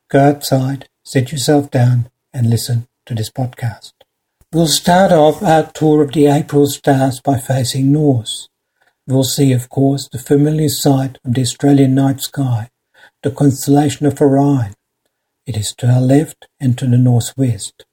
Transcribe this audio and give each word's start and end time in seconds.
Go 0.09 0.19
outside, 0.19 0.87
sit 1.03 1.31
yourself 1.31 1.69
down, 1.69 2.09
and 2.33 2.49
listen 2.49 2.87
to 3.05 3.13
this 3.13 3.29
podcast. 3.29 3.91
We'll 4.53 4.67
start 4.67 5.11
off 5.11 5.41
our 5.41 5.71
tour 5.71 6.03
of 6.03 6.11
the 6.11 6.27
April 6.27 6.67
stars 6.67 7.21
by 7.21 7.37
facing 7.39 7.91
north. 7.91 8.47
We'll 9.07 9.23
see, 9.23 9.51
of 9.53 9.69
course, 9.69 10.07
the 10.09 10.19
familiar 10.19 10.69
sight 10.69 11.17
of 11.25 11.33
the 11.33 11.41
Australian 11.41 11.95
night 11.95 12.21
sky, 12.21 12.69
the 13.23 13.31
constellation 13.31 14.05
of 14.05 14.21
Orion. 14.21 14.73
It 15.45 15.57
is 15.57 15.73
to 15.75 15.87
our 15.87 16.01
left 16.01 16.47
and 16.59 16.77
to 16.77 16.85
the 16.85 16.97
northwest. 16.97 17.85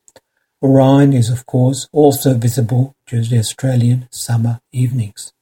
Orion 0.63 1.13
is, 1.13 1.31
of 1.31 1.47
course, 1.47 1.89
also 1.93 2.35
visible 2.35 2.95
during 3.07 3.29
the 3.29 3.39
Australian 3.39 4.09
summer 4.11 4.61
evenings. 4.73 5.33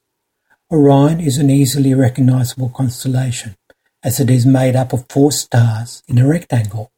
Orion 0.68 1.20
is 1.20 1.38
an 1.38 1.48
easily 1.48 1.94
recognizable 1.94 2.70
constellation, 2.70 3.54
as 4.02 4.18
it 4.18 4.28
is 4.28 4.44
made 4.44 4.74
up 4.74 4.92
of 4.92 5.06
four 5.08 5.30
stars 5.30 6.02
in 6.08 6.18
a 6.18 6.26
rectangle, 6.26 6.90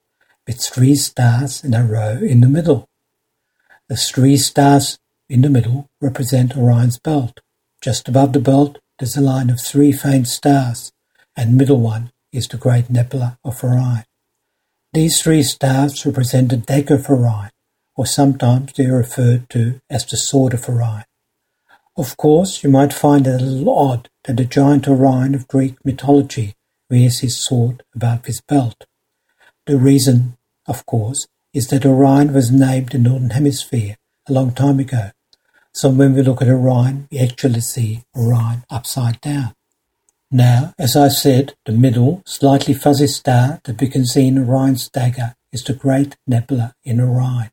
with 0.46 0.58
three 0.58 0.94
stars 0.94 1.62
in 1.62 1.74
a 1.74 1.84
row 1.84 2.16
in 2.16 2.40
the 2.40 2.48
middle. 2.48 2.88
The 3.90 3.96
three 3.96 4.38
stars 4.38 4.98
in 5.28 5.42
the 5.42 5.50
middle 5.50 5.86
represent 6.00 6.56
Orion's 6.56 6.98
belt. 6.98 7.40
Just 7.82 8.08
above 8.08 8.32
the 8.32 8.40
belt, 8.40 8.78
there's 8.98 9.18
a 9.18 9.20
line 9.20 9.50
of 9.50 9.60
three 9.60 9.92
faint 9.92 10.28
stars, 10.28 10.90
and 11.36 11.58
middle 11.58 11.80
one 11.80 12.10
is 12.32 12.48
the 12.48 12.56
Great 12.56 12.88
Nebula 12.88 13.38
of 13.44 13.62
Orion. 13.62 14.04
These 14.94 15.20
three 15.20 15.42
stars 15.42 16.06
represent 16.06 16.48
the 16.48 16.56
dagger 16.56 16.94
of 16.94 17.10
Orion, 17.10 17.50
or 17.94 18.06
sometimes 18.06 18.72
they 18.72 18.86
are 18.86 18.96
referred 18.96 19.50
to 19.50 19.82
as 19.90 20.06
the 20.06 20.16
sword 20.16 20.54
of 20.54 20.66
Orion. 20.70 21.04
Of 21.98 22.16
course, 22.16 22.62
you 22.62 22.70
might 22.70 22.92
find 22.92 23.26
it 23.26 23.42
a 23.42 23.44
little 23.44 23.76
odd 23.76 24.08
that 24.22 24.36
the 24.36 24.44
giant 24.44 24.86
Orion 24.86 25.34
of 25.34 25.48
Greek 25.48 25.84
mythology 25.84 26.54
wears 26.88 27.18
his 27.18 27.36
sword 27.36 27.82
above 27.92 28.26
his 28.26 28.40
belt. 28.40 28.86
The 29.66 29.76
reason, 29.76 30.36
of 30.68 30.86
course, 30.86 31.26
is 31.52 31.66
that 31.68 31.84
Orion 31.84 32.32
was 32.32 32.52
named 32.52 32.90
the 32.90 32.98
Northern 32.98 33.30
Hemisphere 33.30 33.96
a 34.28 34.32
long 34.32 34.52
time 34.52 34.78
ago. 34.78 35.10
So 35.72 35.90
when 35.90 36.14
we 36.14 36.22
look 36.22 36.40
at 36.40 36.46
Orion, 36.46 37.08
we 37.10 37.18
actually 37.18 37.62
see 37.62 38.04
Orion 38.16 38.62
upside 38.70 39.20
down. 39.20 39.56
Now, 40.30 40.74
as 40.78 40.94
I 40.94 41.08
said, 41.08 41.54
the 41.66 41.72
middle, 41.72 42.22
slightly 42.24 42.74
fuzzy 42.74 43.08
star 43.08 43.60
that 43.64 43.80
we 43.80 43.88
can 43.88 44.06
see 44.06 44.28
in 44.28 44.38
Orion's 44.38 44.88
dagger 44.88 45.34
is 45.52 45.64
the 45.64 45.72
Great 45.74 46.16
Nebula 46.28 46.74
in 46.84 47.00
Orion. 47.00 47.50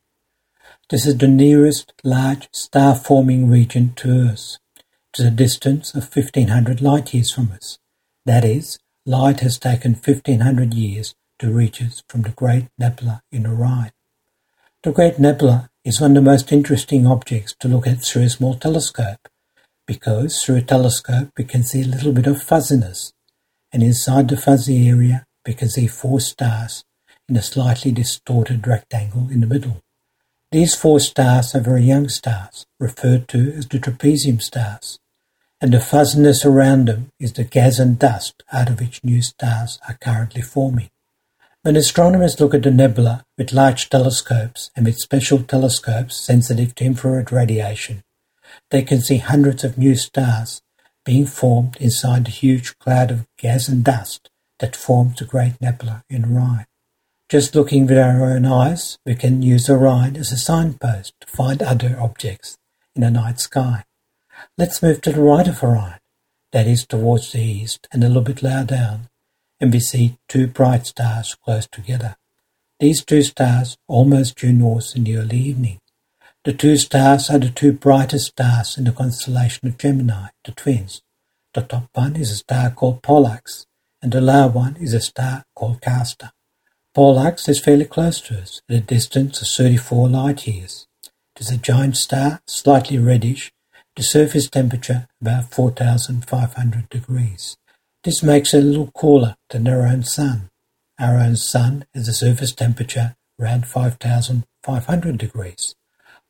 This 0.91 1.07
is 1.07 1.17
the 1.17 1.27
nearest 1.27 1.93
large 2.03 2.47
star-forming 2.53 3.49
region 3.49 3.93
to 3.95 4.29
Earth. 4.29 4.59
It 4.77 5.19
is 5.19 5.25
a 5.25 5.31
distance 5.31 5.95
of 5.95 6.03
1500 6.15 6.79
light-years 6.79 7.33
from 7.33 7.51
us. 7.53 7.79
That 8.27 8.45
is, 8.45 8.77
light 9.03 9.39
has 9.39 9.57
taken 9.57 9.95
1500 9.95 10.75
years 10.75 11.15
to 11.39 11.51
reach 11.51 11.81
us 11.81 12.03
from 12.07 12.21
the 12.21 12.29
Great 12.29 12.67
Nebula 12.77 13.23
in 13.31 13.47
Orion. 13.47 13.93
The 14.83 14.91
Great 14.91 15.17
Nebula 15.17 15.71
is 15.83 15.99
one 15.99 16.11
of 16.11 16.23
the 16.23 16.29
most 16.29 16.51
interesting 16.51 17.07
objects 17.07 17.55
to 17.61 17.67
look 17.67 17.87
at 17.87 18.03
through 18.03 18.25
a 18.25 18.29
small 18.29 18.53
telescope, 18.53 19.27
because 19.87 20.43
through 20.43 20.57
a 20.57 20.61
telescope 20.61 21.29
we 21.35 21.45
can 21.45 21.63
see 21.63 21.81
a 21.81 21.87
little 21.87 22.13
bit 22.13 22.27
of 22.27 22.43
fuzziness, 22.43 23.11
and 23.73 23.81
inside 23.81 24.29
the 24.29 24.37
fuzzy 24.37 24.87
area 24.87 25.25
we 25.47 25.55
can 25.55 25.67
see 25.67 25.87
four 25.87 26.19
stars 26.19 26.83
in 27.27 27.35
a 27.35 27.41
slightly 27.41 27.91
distorted 27.91 28.67
rectangle 28.67 29.29
in 29.31 29.41
the 29.41 29.47
middle. 29.47 29.81
These 30.55 30.73
four 30.73 31.01
stars 31.01 31.53
are 31.53 31.59
very 31.59 31.83
young 31.83 32.07
stars, 32.07 32.65
referred 32.79 33.27
to 33.27 33.51
as 33.57 33.67
the 33.67 33.77
trapezium 33.77 34.41
stars, 34.41 34.99
and 35.59 35.73
the 35.73 35.81
fuzziness 35.81 36.45
around 36.45 36.87
them 36.87 37.09
is 37.19 37.33
the 37.33 37.43
gas 37.43 37.77
and 37.77 37.99
dust 37.99 38.41
out 38.53 38.69
of 38.69 38.79
which 38.79 39.03
new 39.03 39.21
stars 39.21 39.79
are 39.85 39.97
currently 39.99 40.41
forming. 40.41 40.89
When 41.63 41.75
astronomers 41.75 42.39
look 42.39 42.53
at 42.53 42.63
the 42.63 42.71
nebula 42.71 43.25
with 43.37 43.51
large 43.51 43.89
telescopes 43.89 44.71
and 44.77 44.85
with 44.85 44.95
special 44.97 45.43
telescopes 45.43 46.15
sensitive 46.15 46.73
to 46.75 46.85
infrared 46.85 47.33
radiation, 47.33 48.05
they 48.71 48.81
can 48.81 49.01
see 49.01 49.17
hundreds 49.17 49.65
of 49.65 49.77
new 49.77 49.97
stars 49.97 50.61
being 51.03 51.25
formed 51.25 51.75
inside 51.81 52.23
the 52.27 52.31
huge 52.31 52.79
cloud 52.79 53.11
of 53.11 53.27
gas 53.37 53.67
and 53.67 53.83
dust 53.83 54.29
that 54.59 54.77
forms 54.77 55.19
the 55.19 55.25
Great 55.25 55.59
Nebula 55.59 56.05
in 56.09 56.23
Orion. 56.23 56.65
Just 57.35 57.53
looking 57.53 57.85
with 57.85 57.97
our 57.97 58.23
own 58.23 58.45
eyes, 58.45 58.97
we 59.05 59.13
can 59.13 59.41
use 59.41 59.69
Orion 59.69 60.15
as 60.15 60.31
a 60.31 60.37
signpost 60.37 61.13
to 61.19 61.27
find 61.27 61.61
other 61.61 61.97
objects 61.99 62.57
in 62.95 63.01
the 63.01 63.11
night 63.11 63.41
sky. 63.41 63.83
Let's 64.57 64.81
move 64.81 65.01
to 65.01 65.11
the 65.11 65.19
right 65.19 65.45
of 65.45 65.61
Orion, 65.61 65.99
that 66.53 66.65
is 66.65 66.85
towards 66.85 67.33
the 67.33 67.41
east 67.41 67.89
and 67.91 68.01
a 68.01 68.07
little 68.07 68.21
bit 68.21 68.41
lower 68.41 68.63
down, 68.63 69.09
and 69.59 69.73
we 69.73 69.81
see 69.81 70.17
two 70.29 70.47
bright 70.47 70.87
stars 70.87 71.35
close 71.43 71.67
together. 71.67 72.15
These 72.79 73.03
two 73.03 73.21
stars 73.21 73.77
almost 73.89 74.37
due 74.37 74.53
north 74.53 74.95
in 74.95 75.03
the 75.03 75.17
early 75.17 75.37
evening. 75.37 75.79
The 76.45 76.53
two 76.53 76.77
stars 76.77 77.29
are 77.29 77.39
the 77.39 77.49
two 77.49 77.73
brightest 77.73 78.27
stars 78.27 78.77
in 78.77 78.85
the 78.85 78.93
constellation 78.93 79.67
of 79.67 79.77
Gemini, 79.77 80.27
the 80.45 80.53
twins. 80.53 81.01
The 81.53 81.63
top 81.63 81.89
one 81.95 82.15
is 82.15 82.31
a 82.31 82.37
star 82.37 82.71
called 82.71 83.03
Pollux, 83.03 83.65
and 84.01 84.13
the 84.13 84.21
lower 84.21 84.47
one 84.47 84.77
is 84.77 84.93
a 84.93 85.01
star 85.01 85.43
called 85.53 85.81
Castor. 85.81 86.31
Pollux 86.95 87.49
is 87.49 87.59
fairly 87.59 87.83
close 87.83 88.21
to 88.21 88.39
us, 88.39 88.61
at 88.69 88.75
a 88.77 88.79
distance 88.79 89.41
of 89.41 89.49
34 89.49 90.07
light-years. 90.07 90.87
It 91.35 91.41
is 91.41 91.51
a 91.51 91.57
giant 91.57 91.97
star, 91.97 92.39
slightly 92.47 92.97
reddish, 92.97 93.51
the 93.97 94.01
surface 94.01 94.49
temperature 94.49 95.09
about 95.19 95.53
4,500 95.53 96.87
degrees. 96.87 97.57
This 98.05 98.23
makes 98.23 98.53
it 98.53 98.59
a 98.59 98.65
little 98.65 98.91
cooler 98.91 99.35
than 99.49 99.67
our 99.67 99.85
own 99.85 100.03
Sun. 100.03 100.49
Our 100.97 101.19
own 101.19 101.35
Sun 101.35 101.85
has 101.93 102.07
a 102.07 102.13
surface 102.13 102.53
temperature 102.53 103.17
around 103.41 103.67
5,500 103.67 105.17
degrees. 105.17 105.75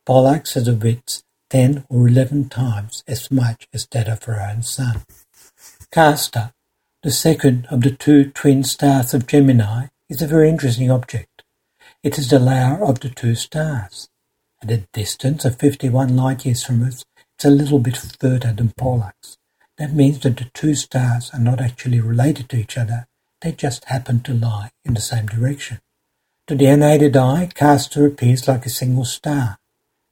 Pollux 0.04 0.56
has 0.56 0.68
a 0.68 0.74
width 0.74 1.22
10 1.52 1.86
or 1.90 2.08
11 2.08 2.50
times 2.50 3.04
as 3.08 3.30
much 3.30 3.68
as 3.72 3.86
that 3.92 4.08
of 4.08 4.28
our 4.28 4.42
own 4.42 4.64
Sun. 4.64 5.04
Castor, 5.92 6.54
the 7.04 7.12
second 7.12 7.68
of 7.70 7.82
the 7.82 7.92
two 7.92 8.32
twin 8.32 8.64
stars 8.64 9.14
of 9.14 9.28
Gemini, 9.28 9.90
is 10.10 10.22
a 10.22 10.28
very 10.28 10.50
interesting 10.50 10.92
object. 10.92 11.44
It 12.04 12.20
is 12.20 12.30
the 12.30 12.40
layer 12.40 12.84
of 12.84 13.00
the 13.00 13.10
two 13.10 13.36
stars. 13.36 14.10
At 14.62 14.72
a 14.72 14.88
distance 14.94 15.46
of 15.46 15.60
51 15.60 16.16
light-years 16.16 16.64
from 16.64 16.84
us, 16.84 17.04
it's 17.36 17.46
a 17.46 17.50
little 17.50 17.80
bit 17.80 17.98
further 17.98 18.54
than 18.54 18.74
Pollux. 18.78 19.38
That 19.78 19.94
means 19.94 20.20
that 20.20 20.38
the 20.38 20.46
two 20.54 20.76
stars 20.76 21.32
are 21.34 21.40
not 21.40 21.60
actually 21.60 22.00
related 22.00 22.50
to 22.50 22.58
each 22.58 22.78
other, 22.78 23.08
they 23.42 23.52
just 23.52 23.86
happen 23.86 24.22
to 24.22 24.34
lie 24.34 24.72
in 24.84 24.94
the 24.94 25.02
same 25.02 25.26
direction. 25.26 25.80
To 26.48 26.56
the 26.56 26.68
unaided 26.68 27.18
eye, 27.18 27.50
Castor 27.54 28.06
appears 28.06 28.48
like 28.48 28.66
a 28.66 28.70
single 28.70 29.06
star, 29.06 29.58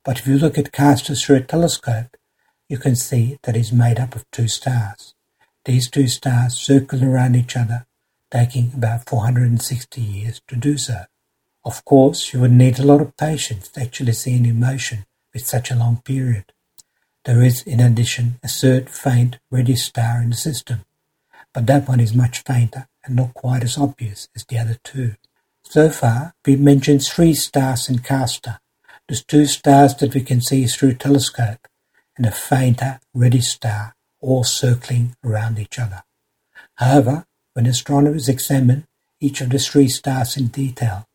but 0.03 0.19
if 0.19 0.27
you 0.27 0.37
look 0.37 0.57
at 0.57 0.71
Castor 0.71 1.15
through 1.15 1.37
a 1.37 1.41
telescope, 1.41 2.17
you 2.67 2.77
can 2.77 2.95
see 2.95 3.37
that 3.43 3.55
it's 3.55 3.71
made 3.71 3.99
up 3.99 4.15
of 4.15 4.29
two 4.31 4.47
stars. 4.47 5.13
These 5.65 5.89
two 5.89 6.07
stars 6.07 6.55
circle 6.55 7.03
around 7.03 7.35
each 7.35 7.55
other, 7.55 7.85
taking 8.33 8.71
about 8.73 9.07
460 9.07 10.01
years 10.01 10.41
to 10.47 10.55
do 10.55 10.75
so. 10.75 11.03
Of 11.63 11.85
course, 11.85 12.33
you 12.33 12.39
would 12.39 12.51
need 12.51 12.79
a 12.79 12.85
lot 12.85 12.99
of 12.99 13.15
patience 13.15 13.67
to 13.69 13.81
actually 13.81 14.13
see 14.13 14.35
an 14.35 14.47
emotion 14.47 15.05
with 15.33 15.45
such 15.45 15.69
a 15.69 15.75
long 15.75 16.01
period. 16.03 16.51
There 17.25 17.43
is, 17.43 17.61
in 17.61 17.79
addition, 17.79 18.39
a 18.43 18.47
third 18.47 18.89
faint 18.89 19.37
reddish 19.51 19.83
star 19.83 20.21
in 20.23 20.31
the 20.31 20.35
system, 20.35 20.79
but 21.53 21.67
that 21.67 21.87
one 21.87 21.99
is 21.99 22.15
much 22.15 22.43
fainter 22.43 22.87
and 23.05 23.15
not 23.15 23.35
quite 23.35 23.63
as 23.63 23.77
obvious 23.77 24.27
as 24.35 24.45
the 24.45 24.57
other 24.57 24.77
two. 24.83 25.13
So 25.61 25.89
far, 25.91 26.33
we've 26.43 26.59
mentioned 26.59 27.03
three 27.03 27.35
stars 27.35 27.87
in 27.87 27.99
Castor. 27.99 28.59
There's 29.07 29.23
two 29.23 29.45
stars 29.45 29.95
that 29.97 30.15
we 30.15 30.21
can 30.21 30.41
see 30.41 30.65
through 30.65 30.95
telescope, 30.95 31.67
and 32.17 32.25
a 32.25 32.31
fainter 32.31 32.99
reddish 33.13 33.49
star, 33.49 33.95
all 34.21 34.43
circling 34.43 35.15
around 35.23 35.59
each 35.59 35.77
other. 35.77 36.03
However, 36.75 37.25
when 37.53 37.65
astronomers 37.65 38.27
examine 38.27 38.85
each 39.19 39.41
of 39.41 39.49
the 39.49 39.59
three 39.59 39.87
stars 39.87 40.35
in 40.37 40.47
detail, 40.47 41.05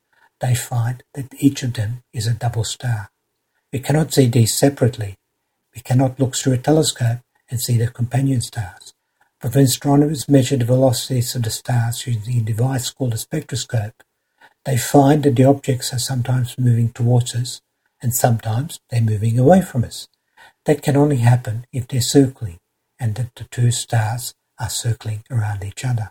they 0.40 0.54
find 0.54 1.02
that 1.14 1.34
each 1.38 1.62
of 1.62 1.74
them 1.74 2.02
is 2.12 2.26
a 2.26 2.34
double 2.34 2.64
star. 2.64 3.10
We 3.72 3.80
cannot 3.80 4.12
see 4.12 4.26
these 4.26 4.56
separately. 4.56 5.16
We 5.74 5.80
cannot 5.80 6.18
look 6.18 6.36
through 6.36 6.54
a 6.54 6.58
telescope 6.58 7.18
and 7.50 7.60
see 7.60 7.76
their 7.76 7.90
companion 7.90 8.40
stars. 8.40 8.94
But 9.40 9.54
when 9.54 9.64
astronomers 9.64 10.28
measure 10.28 10.56
the 10.56 10.64
velocities 10.64 11.34
of 11.34 11.42
the 11.42 11.50
stars 11.50 12.06
using 12.06 12.38
a 12.38 12.40
device 12.40 12.90
called 12.90 13.14
a 13.14 13.18
spectroscope, 13.18 14.02
they 14.64 14.76
find 14.76 15.22
that 15.22 15.36
the 15.36 15.44
objects 15.44 15.92
are 15.92 15.98
sometimes 15.98 16.58
moving 16.58 16.90
towards 16.90 17.34
us 17.34 17.60
and 18.02 18.14
sometimes 18.14 18.80
they're 18.90 19.00
moving 19.00 19.38
away 19.38 19.62
from 19.62 19.84
us. 19.84 20.08
That 20.64 20.82
can 20.82 20.96
only 20.96 21.18
happen 21.18 21.66
if 21.72 21.88
they're 21.88 22.00
circling 22.00 22.58
and 22.98 23.14
that 23.14 23.34
the 23.34 23.44
two 23.44 23.70
stars 23.70 24.34
are 24.58 24.70
circling 24.70 25.24
around 25.30 25.64
each 25.64 25.84
other. 25.84 26.10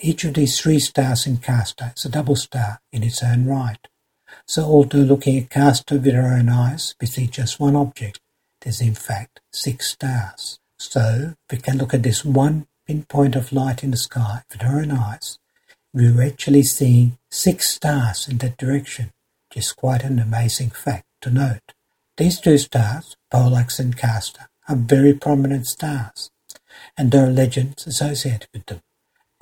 Each 0.00 0.24
of 0.24 0.34
these 0.34 0.60
three 0.60 0.78
stars 0.78 1.26
in 1.26 1.38
Castor 1.38 1.92
is 1.96 2.04
a 2.04 2.08
double 2.08 2.36
star 2.36 2.80
in 2.92 3.02
its 3.02 3.22
own 3.22 3.46
right. 3.46 3.88
So 4.46 4.64
although 4.64 4.98
looking 4.98 5.38
at 5.38 5.50
Castor 5.50 5.98
with 5.98 6.14
our 6.14 6.32
own 6.34 6.48
eyes, 6.48 6.94
we 7.00 7.06
see 7.06 7.26
just 7.26 7.60
one 7.60 7.76
object, 7.76 8.20
there's 8.60 8.80
in 8.80 8.94
fact 8.94 9.40
six 9.52 9.90
stars. 9.90 10.58
So 10.78 11.34
if 11.48 11.56
we 11.56 11.58
can 11.58 11.78
look 11.78 11.94
at 11.94 12.02
this 12.02 12.24
one 12.24 12.66
pinpoint 12.86 13.36
of 13.36 13.52
light 13.52 13.84
in 13.84 13.90
the 13.90 13.96
sky 13.96 14.42
with 14.50 14.62
our 14.62 14.80
own 14.80 14.90
eyes. 14.90 15.38
We're 15.94 16.22
actually 16.22 16.62
seeing 16.62 17.18
six 17.30 17.70
stars 17.70 18.28
in 18.28 18.38
that 18.38 18.56
direction, 18.56 19.12
which 19.48 19.64
is 19.64 19.72
quite 19.72 20.02
an 20.02 20.18
amazing 20.18 20.70
fact 20.70 21.06
to 21.22 21.30
note. 21.30 21.74
These 22.16 22.40
two 22.40 22.58
stars, 22.58 23.16
Pollux 23.30 23.78
and 23.78 23.96
Castor, 23.96 24.48
are 24.68 24.76
very 24.76 25.14
prominent 25.14 25.66
stars, 25.66 26.30
and 26.96 27.10
there 27.10 27.26
are 27.26 27.30
legends 27.30 27.86
associated 27.86 28.48
with 28.52 28.66
them. 28.66 28.80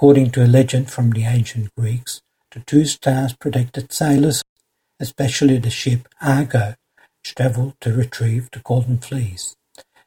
According 0.00 0.30
to 0.30 0.42
a 0.42 0.48
legend 0.48 0.90
from 0.90 1.10
the 1.10 1.24
ancient 1.24 1.74
Greeks, 1.76 2.22
the 2.52 2.60
two 2.60 2.86
stars 2.86 3.34
protected 3.34 3.92
sailors, 3.92 4.42
especially 4.98 5.58
the 5.58 5.68
ship 5.68 6.08
Argo, 6.22 6.74
which 7.18 7.34
travelled 7.34 7.74
to 7.82 7.92
retrieve 7.92 8.48
the 8.50 8.60
Golden 8.60 8.96
Fleece. 8.96 9.54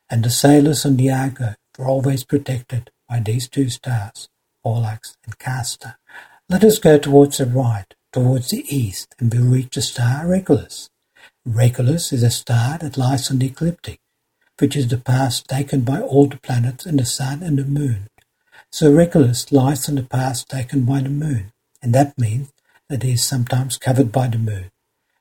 And 0.10 0.24
the 0.26 0.32
sailors 0.32 0.84
on 0.84 0.98
the 0.98 1.12
Argo 1.12 1.54
were 1.78 1.86
always 1.86 2.24
protected 2.24 2.90
by 3.08 3.20
these 3.20 3.48
two 3.48 3.70
stars, 3.70 4.28
Pollux 4.64 5.16
and 5.26 5.38
Castor. 5.38 5.98
Let 6.50 6.64
us 6.64 6.80
go 6.80 6.98
towards 6.98 7.38
the 7.38 7.46
right, 7.46 7.94
towards 8.12 8.50
the 8.50 8.66
east, 8.76 9.14
and 9.20 9.32
we 9.32 9.38
reach 9.38 9.76
the 9.76 9.84
star 9.84 10.26
Regulus. 10.26 10.90
Regulus 11.46 12.12
is 12.12 12.24
a 12.24 12.32
star 12.32 12.80
that 12.80 12.98
lies 12.98 13.30
on 13.30 13.38
the 13.38 13.46
ecliptic, 13.46 14.00
which 14.58 14.76
is 14.76 14.88
the 14.88 14.98
path 14.98 15.46
taken 15.46 15.82
by 15.82 16.02
all 16.02 16.26
the 16.26 16.40
planets 16.40 16.88
and 16.88 16.98
the 16.98 17.06
sun 17.06 17.44
and 17.44 17.60
the 17.60 17.64
moon. 17.64 18.08
So 18.74 18.92
Regulus 18.92 19.52
lies 19.52 19.88
on 19.88 19.94
the 19.94 20.02
path 20.02 20.48
taken 20.48 20.84
by 20.84 21.02
the 21.02 21.10
moon, 21.10 21.52
and 21.84 21.94
that 21.94 22.18
means 22.18 22.52
that 22.90 23.04
he 23.04 23.12
is 23.12 23.24
sometimes 23.24 23.78
covered 23.78 24.12
by 24.12 24.28
the 24.28 24.40
moon. 24.40 24.72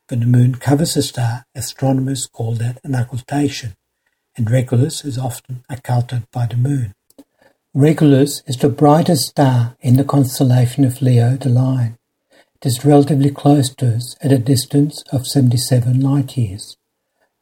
When 0.08 0.20
the 0.20 0.26
moon 0.26 0.54
covers 0.54 0.96
a 0.96 1.02
star, 1.02 1.44
astronomers 1.54 2.26
call 2.26 2.54
that 2.54 2.78
an 2.82 2.94
occultation, 2.94 3.76
and 4.38 4.50
Regulus 4.50 5.04
is 5.04 5.18
often 5.18 5.64
occulted 5.68 6.22
by 6.32 6.46
the 6.46 6.56
moon. 6.56 6.94
Regulus 7.74 8.42
is 8.46 8.56
the 8.56 8.70
brightest 8.70 9.26
star 9.28 9.76
in 9.82 9.96
the 9.96 10.04
constellation 10.04 10.86
of 10.86 11.02
Leo 11.02 11.36
the 11.36 11.50
Lion. 11.50 11.98
It 12.30 12.64
is 12.64 12.86
relatively 12.86 13.30
close 13.30 13.68
to 13.74 13.96
us 13.96 14.16
at 14.22 14.32
a 14.32 14.38
distance 14.38 15.04
of 15.12 15.26
77 15.26 16.00
light 16.00 16.38
years. 16.38 16.78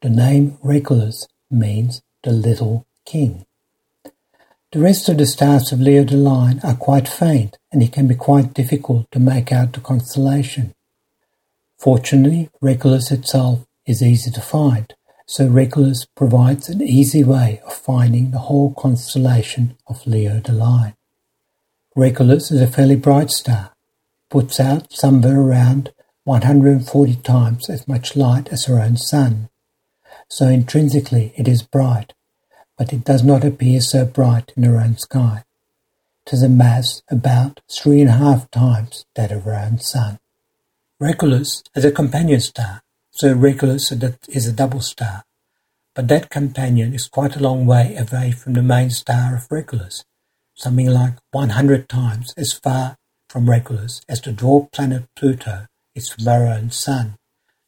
The 0.02 0.10
name 0.10 0.58
Regulus 0.60 1.28
means 1.52 2.02
the 2.24 2.32
little 2.32 2.84
king. 3.06 3.46
The 4.72 4.78
rest 4.78 5.08
of 5.08 5.18
the 5.18 5.26
stars 5.26 5.72
of 5.72 5.80
Leo 5.80 6.04
the 6.04 6.16
Lion 6.16 6.60
are 6.62 6.76
quite 6.76 7.08
faint 7.08 7.58
and 7.72 7.82
it 7.82 7.92
can 7.92 8.06
be 8.06 8.14
quite 8.14 8.54
difficult 8.54 9.10
to 9.10 9.18
make 9.18 9.50
out 9.50 9.72
the 9.72 9.80
constellation. 9.80 10.74
Fortunately, 11.76 12.50
Regulus 12.60 13.10
itself 13.10 13.66
is 13.84 14.00
easy 14.00 14.30
to 14.30 14.40
find, 14.40 14.94
so 15.26 15.48
Regulus 15.48 16.06
provides 16.14 16.68
an 16.68 16.82
easy 16.82 17.24
way 17.24 17.60
of 17.66 17.72
finding 17.72 18.30
the 18.30 18.46
whole 18.46 18.72
constellation 18.74 19.76
of 19.88 20.06
Leo 20.06 20.38
the 20.38 20.52
Lion. 20.52 20.94
Regulus 21.96 22.52
is 22.52 22.60
a 22.60 22.68
fairly 22.68 22.94
bright 22.94 23.32
star 23.32 23.72
puts 24.28 24.60
out 24.60 24.92
somewhere 24.92 25.40
around 25.40 25.92
140 26.22 27.16
times 27.16 27.68
as 27.68 27.88
much 27.88 28.14
light 28.14 28.48
as 28.52 28.68
our 28.68 28.80
own 28.80 28.96
sun. 28.96 29.48
So 30.28 30.46
intrinsically 30.46 31.32
it 31.36 31.48
is 31.48 31.64
bright, 31.64 32.14
but 32.80 32.94
it 32.94 33.04
does 33.04 33.22
not 33.22 33.44
appear 33.44 33.78
so 33.78 34.06
bright 34.06 34.54
in 34.56 34.64
our 34.64 34.80
own 34.80 34.96
sky. 34.96 35.44
It 36.24 36.30
has 36.30 36.42
a 36.42 36.48
mass 36.48 37.02
about 37.10 37.60
three 37.70 38.00
and 38.00 38.08
a 38.08 38.14
half 38.14 38.50
times 38.50 39.04
that 39.16 39.30
of 39.30 39.46
our 39.46 39.52
own 39.52 39.80
sun. 39.80 40.18
Regulus 40.98 41.62
is 41.74 41.84
a 41.84 41.92
companion 41.92 42.40
star, 42.40 42.80
so 43.10 43.34
Regulus 43.34 43.92
is 43.92 44.46
a 44.46 44.52
double 44.52 44.80
star, 44.80 45.24
but 45.94 46.08
that 46.08 46.30
companion 46.30 46.94
is 46.94 47.06
quite 47.06 47.36
a 47.36 47.42
long 47.42 47.66
way 47.66 47.94
away 47.96 48.32
from 48.32 48.54
the 48.54 48.62
main 48.62 48.88
star 48.88 49.36
of 49.36 49.46
Regulus, 49.50 50.06
something 50.54 50.88
like 50.88 51.18
100 51.32 51.86
times 51.86 52.32
as 52.38 52.54
far 52.54 52.96
from 53.28 53.50
Regulus 53.50 54.00
as 54.08 54.22
the 54.22 54.30
dwarf 54.30 54.72
planet 54.72 55.04
Pluto 55.14 55.66
is 55.94 56.08
from 56.08 56.26
our 56.26 56.46
own 56.46 56.70
Sun. 56.70 57.16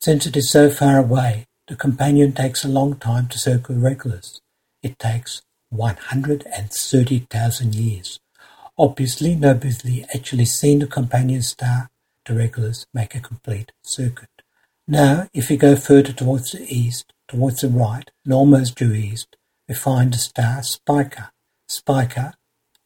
Since 0.00 0.24
it 0.24 0.38
is 0.38 0.50
so 0.50 0.70
far 0.70 0.96
away, 0.96 1.44
the 1.68 1.76
companion 1.76 2.32
takes 2.32 2.64
a 2.64 2.68
long 2.68 2.96
time 2.96 3.28
to 3.28 3.38
circle 3.38 3.76
Regulus. 3.76 4.40
It 4.82 4.98
takes 4.98 5.42
130,000 5.70 7.74
years. 7.74 8.20
Obviously, 8.76 9.34
nobody's 9.34 10.04
actually 10.14 10.46
seen 10.46 10.80
the 10.80 10.86
companion 10.86 11.42
star 11.42 11.90
to 12.24 12.34
Regulus 12.34 12.86
make 12.92 13.14
a 13.14 13.20
complete 13.20 13.72
circuit. 13.82 14.28
Now, 14.88 15.28
if 15.32 15.48
we 15.48 15.56
go 15.56 15.76
further 15.76 16.12
towards 16.12 16.50
the 16.50 16.62
east, 16.62 17.12
towards 17.28 17.60
the 17.60 17.68
right, 17.68 18.10
and 18.24 18.34
almost 18.34 18.76
due 18.76 18.92
east, 18.92 19.36
we 19.68 19.74
find 19.74 20.12
the 20.12 20.18
star 20.18 20.62
Spica. 20.62 21.30
Spica 21.68 22.34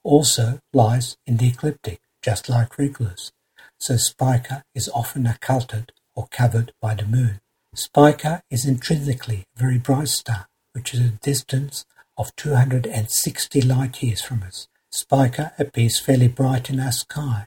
also 0.05 0.61
lies 0.73 1.17
in 1.27 1.39
the 1.39 1.49
ecliptic 1.49 2.01
just 2.23 2.49
like 2.49 2.79
Regulus, 2.79 3.33
so 3.79 3.97
Spica 3.97 4.63
is 4.75 4.89
often 4.91 5.27
occulted 5.27 5.93
or 6.15 6.29
covered 6.31 6.73
by 6.81 6.95
the 6.95 7.07
moon. 7.07 7.41
Spica 7.75 8.43
is 8.51 8.67
intrinsically 8.67 9.45
a 9.55 9.59
very 9.59 9.79
bright 9.79 10.09
star, 10.09 10.49
which 10.77 10.93
is 10.93 11.01
a 11.01 11.19
distance 11.23 11.87
of 12.19 12.37
260 12.37 13.63
light 13.63 14.03
years 14.03 14.21
from 14.21 14.43
us. 14.43 14.69
Spica 14.91 15.55
appears 15.59 15.99
fairly 15.99 16.29
bright 16.29 16.69
in 16.69 16.79
our 16.79 16.93
sky, 16.93 17.47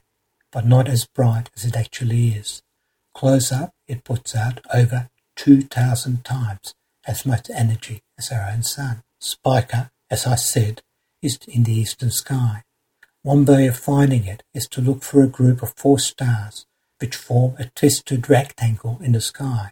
but 0.50 0.66
not 0.66 0.88
as 0.88 1.06
bright 1.06 1.48
as 1.56 1.64
it 1.64 1.76
actually 1.76 2.30
is. 2.30 2.60
Close 3.14 3.52
up, 3.52 3.72
it 3.86 4.02
puts 4.02 4.34
out 4.34 4.58
over 4.74 5.10
2,000 5.36 6.24
times 6.24 6.74
as 7.06 7.24
much 7.24 7.48
energy 7.54 8.02
as 8.18 8.32
our 8.32 8.50
own 8.50 8.64
sun. 8.64 9.04
Spica, 9.20 9.92
as 10.10 10.26
I 10.26 10.34
said, 10.34 10.82
is 11.22 11.38
in 11.46 11.62
the 11.62 11.72
eastern 11.72 12.10
sky. 12.10 12.64
One 13.22 13.44
way 13.44 13.68
of 13.68 13.78
finding 13.78 14.24
it 14.24 14.42
is 14.52 14.66
to 14.70 14.80
look 14.80 15.04
for 15.04 15.22
a 15.22 15.28
group 15.28 15.62
of 15.62 15.74
four 15.76 16.00
stars 16.00 16.66
which 16.98 17.14
form 17.14 17.54
a 17.60 17.66
twisted 17.76 18.28
rectangle 18.28 18.98
in 19.00 19.12
the 19.12 19.20
sky. 19.20 19.70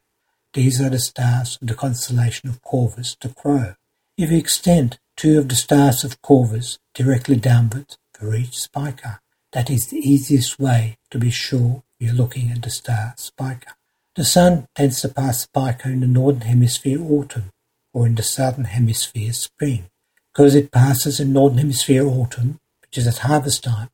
These 0.55 0.81
are 0.81 0.89
the 0.89 0.99
stars 0.99 1.59
of 1.61 1.69
the 1.69 1.75
constellation 1.75 2.49
of 2.49 2.63
Corvus 2.63 3.17
the 3.21 3.29
Crow. 3.29 3.75
If 4.17 4.31
you 4.31 4.39
extend 4.39 4.99
two 5.15 5.39
of 5.39 5.49
the 5.49 5.55
stars 5.55 6.05
of 6.05 6.23
Corvus 6.23 6.79
directly 6.95 7.37
downwards, 7.37 7.99
you 8.21 8.31
reach 8.31 8.57
Spica. 8.57 9.21
That 9.53 9.69
is 9.69 9.89
the 9.89 9.99
easiest 9.99 10.59
way 10.59 10.97
to 11.11 11.19
be 11.19 11.31
sure 11.31 11.83
you're 12.01 12.15
looking 12.15 12.51
at 12.51 12.63
the 12.63 12.71
star 12.71 13.13
Spica. 13.19 13.77
The 14.17 14.25
sun 14.25 14.67
tends 14.75 15.03
to 15.03 15.11
pass 15.11 15.43
Spica 15.43 15.89
in 15.89 16.01
the 16.01 16.07
northern 16.07 16.43
hemisphere 16.43 17.01
autumn 17.01 17.51
or 17.93 18.07
in 18.07 18.15
the 18.15 18.23
southern 18.23 18.65
hemisphere 18.65 19.35
spring. 19.35 19.91
Because 20.33 20.55
it 20.55 20.73
passes 20.73 21.21
in 21.21 21.33
northern 21.33 21.59
hemisphere 21.59 22.07
autumn, 22.07 22.59
which 22.81 22.97
is 22.97 23.07
at 23.07 23.19
harvest 23.19 23.65
time, 23.65 23.91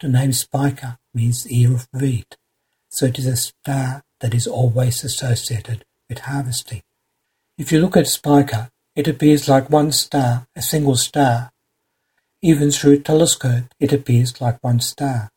The 0.00 0.08
name 0.08 0.32
Spica 0.32 0.98
means 1.12 1.50
ear 1.50 1.74
of 1.74 1.88
wheat, 1.92 2.36
so 2.88 3.06
it 3.06 3.18
is 3.18 3.26
a 3.26 3.36
star 3.36 4.04
that 4.20 4.32
is 4.32 4.46
always 4.46 5.02
associated 5.02 5.84
with 6.08 6.20
harvesting. 6.20 6.82
If 7.56 7.72
you 7.72 7.80
look 7.80 7.96
at 7.96 8.06
Spica, 8.06 8.70
it 8.94 9.08
appears 9.08 9.48
like 9.48 9.70
one 9.70 9.92
star, 9.92 10.46
a 10.56 10.62
single 10.62 10.96
star. 10.96 11.50
Even 12.42 12.70
through 12.70 12.92
a 12.92 12.98
telescope, 12.98 13.64
it 13.80 13.92
appears 13.92 14.40
like 14.40 14.62
one 14.62 14.80
star. 14.80 15.30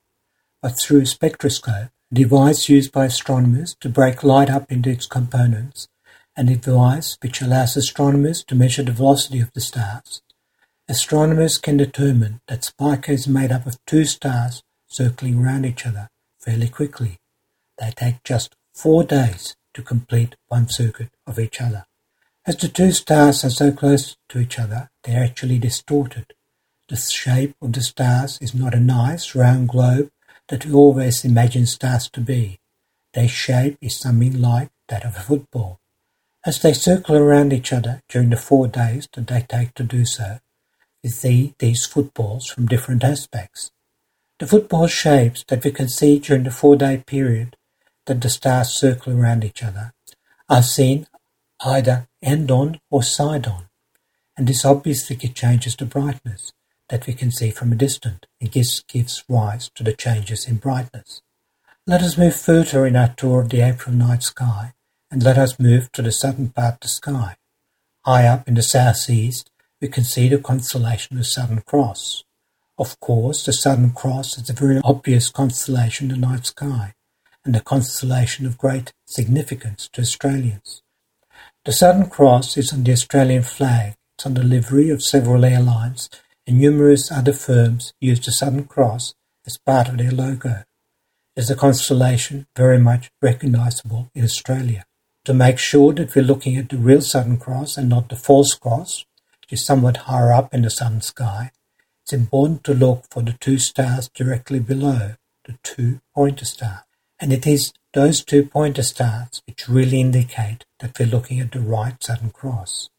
But 0.62 0.80
through 0.80 1.02
a 1.02 1.06
spectroscope, 1.06 1.90
a 2.12 2.16
device 2.16 2.70
used 2.70 2.92
by 2.92 3.06
astronomers 3.06 3.76
to 3.80 3.90
break 3.90 4.24
light 4.24 4.50
up 4.50 4.72
into 4.72 4.90
its 4.90 5.08
components, 5.08 5.88
and 6.36 6.50
a 6.50 6.56
device 6.56 7.18
which 7.22 7.42
allows 7.42 7.76
astronomers 7.76 8.44
to 8.46 8.56
measure 8.56 8.84
the 8.84 8.92
velocity 8.92 9.40
of 9.40 9.52
the 9.54 9.62
stars, 9.62 10.22
astronomers 10.88 11.58
can 11.58 11.78
determine 11.78 12.42
that 12.48 12.64
Spica 12.64 13.12
is 13.12 13.28
made 13.28 13.52
up 13.52 13.66
of 13.66 13.84
two 13.86 14.06
stars 14.06 14.64
circling 14.88 15.40
around 15.40 15.66
each 15.66 15.86
other 15.86 16.10
fairly 16.40 16.68
quickly. 16.68 17.18
They 17.78 17.92
take 17.92 18.24
just 18.24 18.56
four 18.74 19.04
days 19.04 19.56
to 19.74 19.82
complete 19.82 20.36
one 20.48 20.68
circuit 20.68 21.10
of 21.26 21.40
each 21.40 21.62
other. 21.62 21.86
As 22.46 22.58
the 22.58 22.68
two 22.68 22.92
stars 22.92 23.44
are 23.46 23.50
so 23.50 23.72
close 23.72 24.18
to 24.30 24.40
each 24.40 24.58
other, 24.58 24.90
they 25.04 25.16
are 25.16 25.24
actually 25.24 25.60
distorted. 25.60 26.34
The 26.90 26.96
shape 26.96 27.56
of 27.62 27.74
the 27.74 27.82
stars 27.82 28.38
is 28.42 28.54
not 28.54 28.74
a 28.74 28.80
nice 28.80 29.36
round 29.36 29.70
globe 29.70 30.10
that 30.50 30.66
we 30.66 30.74
always 30.74 31.24
imagine 31.24 31.66
stars 31.66 32.10
to 32.10 32.20
be. 32.20 32.60
Their 33.14 33.28
shape 33.28 33.78
is 33.82 34.00
something 34.00 34.42
like 34.42 34.70
that 34.90 35.06
of 35.06 35.16
a 35.16 35.22
football. 35.22 35.80
As 36.46 36.60
they 36.60 36.74
circle 36.74 37.16
around 37.16 37.54
each 37.54 37.72
other 37.72 38.02
during 38.10 38.32
the 38.32 38.38
four 38.38 38.68
days 38.68 39.08
that 39.14 39.28
they 39.28 39.42
take 39.42 39.76
to 39.76 39.84
do 39.84 40.06
so, 40.06 40.40
we 41.04 41.10
see 41.10 41.54
these 41.60 41.86
footballs 41.86 42.48
from 42.48 42.66
different 42.66 43.04
aspects. 43.04 43.72
The 44.40 44.48
football 44.48 44.88
shapes 44.88 45.44
that 45.50 45.64
we 45.64 45.72
can 45.72 45.88
see 45.88 46.18
during 46.18 46.44
the 46.44 46.52
four-day 46.52 47.04
period 47.06 47.56
that 48.06 48.22
the 48.22 48.30
stars 48.30 48.70
circle 48.70 49.14
around 49.14 49.44
each 49.44 49.64
other 49.64 49.94
are 50.50 50.64
seen 50.64 51.08
either 51.64 52.08
end-on 52.22 52.80
or 52.90 53.04
side-on, 53.04 53.68
and 54.36 54.48
this 54.48 54.66
obviously 54.66 55.16
changes 55.16 55.76
the 55.76 55.86
brightness 55.86 56.52
that 56.90 57.08
we 57.08 57.14
can 57.14 57.32
see 57.32 57.52
from 57.52 57.72
a 57.72 57.76
distance 57.76 58.22
and 58.40 58.52
gives, 58.52 58.84
gives 58.84 59.24
rise 59.30 59.70
to 59.76 59.84
the 59.84 59.94
changes 59.94 60.48
in 60.48 60.58
brightness. 60.58 61.22
Let 61.88 62.02
us 62.02 62.18
move 62.18 62.36
further 62.36 62.86
in 62.86 62.96
our 62.96 63.10
tour 63.10 63.42
of 63.42 63.50
the 63.50 63.62
April 63.62 63.96
night 63.96 64.24
sky, 64.24 64.74
and 65.10 65.24
let 65.24 65.38
us 65.38 65.60
move 65.60 65.92
to 65.92 66.02
the 66.02 66.12
southern 66.12 66.50
part 66.50 66.76
of 66.76 66.80
the 66.82 66.88
sky. 66.88 67.36
High 68.06 68.28
up 68.28 68.48
in 68.48 68.56
the 68.56 68.64
southeast, 68.64 69.50
we 69.80 69.88
can 69.88 70.04
see 70.04 70.28
the 70.28 70.38
constellation 70.38 71.18
of 71.18 71.28
Southern 71.28 71.62
Cross. 71.62 72.24
Of 72.78 73.00
course, 73.00 73.46
the 73.46 73.54
Southern 73.54 73.92
Cross 73.92 74.38
is 74.38 74.50
a 74.50 74.54
very 74.54 74.80
obvious 74.84 75.30
constellation 75.30 76.12
in 76.12 76.22
the 76.22 76.28
night 76.28 76.46
sky, 76.46 76.94
and 77.46 77.56
a 77.56 77.62
constellation 77.62 78.46
of 78.46 78.58
great 78.58 78.94
significance 79.06 79.90
to 79.94 80.02
Australians. 80.02 80.82
The 81.66 81.72
Southern 81.72 82.10
Cross 82.10 82.58
is 82.58 82.74
on 82.74 82.84
the 82.84 82.92
Australian 82.92 83.44
flag. 83.44 83.94
It's 84.18 84.26
on 84.26 84.34
the 84.34 84.44
livery 84.44 84.90
of 84.90 85.04
several 85.04 85.46
airlines, 85.46 86.10
and 86.48 86.60
numerous 86.60 87.12
other 87.12 87.34
firms 87.34 87.94
use 88.00 88.20
the 88.20 88.32
Southern 88.32 88.66
Cross 88.66 89.16
as 89.46 89.58
part 89.58 89.88
of 89.88 89.98
their 89.98 90.12
logo. 90.12 90.64
It 91.36 91.42
is 91.42 91.50
a 91.50 91.56
constellation 91.56 92.48
very 92.56 92.80
much 92.80 93.10
recognisable 93.22 94.10
in 94.14 94.24
Australia. 94.24 94.86
To 95.26 95.34
make 95.34 95.60
sure 95.60 95.94
that 95.94 96.16
we're 96.16 96.26
looking 96.26 96.58
at 96.58 96.70
the 96.70 96.78
real 96.78 97.02
Southern 97.02 97.38
Cross 97.38 97.78
and 97.78 97.90
not 97.90 98.10
the 98.10 98.16
false 98.16 98.56
cross, 98.56 99.06
which 99.42 99.54
is 99.60 99.66
somewhat 99.66 99.98
higher 99.98 100.32
up 100.32 100.54
in 100.54 100.64
the 100.64 100.70
southern 100.70 101.02
sky, 101.02 101.52
it's 102.04 102.14
important 102.14 102.64
to 102.64 102.74
look 102.74 103.06
for 103.12 103.22
the 103.22 103.34
two 103.34 103.60
stars 103.60 104.10
directly 104.14 104.60
below, 104.60 105.14
the 105.46 105.58
two 105.64 106.02
pointer 106.16 106.46
stars. 106.46 106.82
And 107.22 107.32
it 107.32 107.46
is 107.46 107.72
those 107.94 108.26
two 108.26 108.44
pointer 108.44 108.82
stars 108.82 109.44
which 109.46 109.70
really 109.70 110.02
indicate 110.02 110.66
that 110.80 110.98
we're 110.98 111.06
looking 111.06 111.40
at 111.40 111.52
the 111.52 111.60
right 111.60 112.04
Southern 112.04 112.32
Cross. 112.32 112.90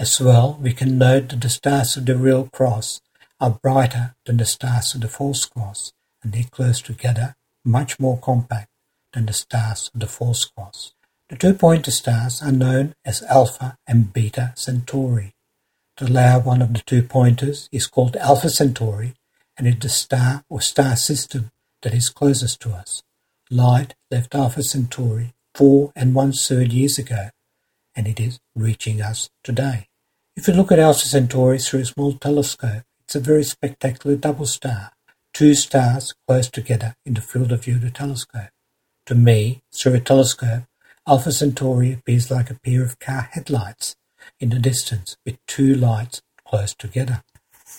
As 0.00 0.20
well, 0.20 0.58
we 0.60 0.72
can 0.72 0.98
note 0.98 1.28
that 1.28 1.40
the 1.40 1.48
stars 1.48 1.96
of 1.96 2.04
the 2.06 2.16
real 2.16 2.48
cross 2.52 3.00
are 3.40 3.58
brighter 3.62 4.16
than 4.26 4.38
the 4.38 4.44
stars 4.44 4.96
of 4.96 5.00
the 5.00 5.08
false 5.08 5.44
cross, 5.44 5.92
and 6.24 6.32
they're 6.32 6.42
close 6.50 6.82
together, 6.82 7.36
much 7.64 8.00
more 8.00 8.18
compact 8.18 8.68
than 9.12 9.26
the 9.26 9.32
stars 9.32 9.92
of 9.94 10.00
the 10.00 10.08
false 10.08 10.44
cross. 10.44 10.92
The 11.28 11.36
two 11.36 11.54
pointer 11.54 11.92
stars 11.92 12.42
are 12.42 12.50
known 12.50 12.94
as 13.04 13.22
Alpha 13.22 13.76
and 13.86 14.12
Beta 14.12 14.54
Centauri. 14.56 15.34
The 15.98 16.10
layer 16.10 16.40
one 16.40 16.62
of 16.62 16.72
the 16.72 16.82
two 16.84 17.02
pointers 17.02 17.68
is 17.70 17.86
called 17.86 18.16
Alpha 18.16 18.50
Centauri, 18.50 19.14
and 19.56 19.68
it 19.68 19.74
is 19.74 19.80
the 19.80 19.88
star 19.88 20.44
or 20.48 20.60
star 20.60 20.96
system 20.96 21.52
that 21.82 21.94
is 21.94 22.08
closest 22.08 22.60
to 22.62 22.70
us. 22.70 23.02
Light 23.50 23.94
left 24.10 24.34
Alpha 24.34 24.62
Centauri 24.62 25.32
four 25.54 25.90
and 25.96 26.14
one-third 26.14 26.70
years 26.70 26.98
ago, 26.98 27.30
and 27.94 28.06
it 28.06 28.20
is 28.20 28.38
reaching 28.54 29.00
us 29.00 29.30
today. 29.42 29.88
If 30.36 30.46
you 30.46 30.54
look 30.54 30.70
at 30.70 30.78
Alpha 30.78 31.06
Centauri 31.06 31.58
through 31.58 31.80
a 31.80 31.86
small 31.86 32.12
telescope, 32.12 32.82
it's 33.04 33.16
a 33.16 33.20
very 33.20 33.44
spectacular 33.44 34.16
double 34.16 34.44
star, 34.44 34.92
two 35.32 35.54
stars 35.54 36.14
close 36.26 36.50
together 36.50 36.94
in 37.06 37.14
the 37.14 37.22
field 37.22 37.50
of 37.50 37.64
view 37.64 37.76
of 37.76 37.80
the 37.80 37.90
telescope. 37.90 38.50
To 39.06 39.14
me, 39.14 39.62
through 39.74 39.94
a 39.94 40.00
telescope, 40.00 40.64
Alpha 41.06 41.32
Centauri 41.32 41.94
appears 41.94 42.30
like 42.30 42.50
a 42.50 42.58
pair 42.62 42.82
of 42.82 42.98
car 42.98 43.30
headlights 43.32 43.96
in 44.38 44.50
the 44.50 44.58
distance 44.58 45.16
with 45.24 45.38
two 45.46 45.74
lights 45.74 46.20
close 46.46 46.74
together. 46.74 47.22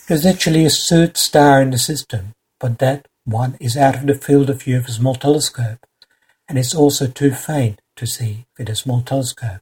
There's 0.08 0.26
actually 0.26 0.66
a 0.66 0.70
third 0.70 1.16
star 1.16 1.62
in 1.62 1.70
the 1.70 1.78
system, 1.78 2.34
but 2.58 2.80
that 2.80 3.06
one 3.30 3.56
is 3.60 3.76
out 3.76 3.96
of 3.96 4.06
the 4.06 4.14
field 4.14 4.50
of 4.50 4.62
view 4.62 4.76
of 4.76 4.86
a 4.86 4.92
small 4.92 5.14
telescope, 5.14 5.86
and 6.48 6.58
it's 6.58 6.74
also 6.74 7.06
too 7.06 7.32
faint 7.32 7.80
to 7.96 8.06
see 8.06 8.46
with 8.58 8.68
a 8.68 8.76
small 8.76 9.02
telescope. 9.02 9.60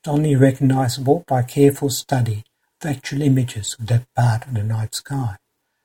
It's 0.00 0.08
only 0.08 0.36
recognizable 0.36 1.24
by 1.26 1.42
careful 1.42 1.90
study 1.90 2.44
of 2.80 2.90
actual 2.90 3.22
images 3.22 3.76
of 3.78 3.86
that 3.86 4.06
part 4.14 4.46
of 4.46 4.54
the 4.54 4.62
night 4.62 4.94
sky. 4.94 5.36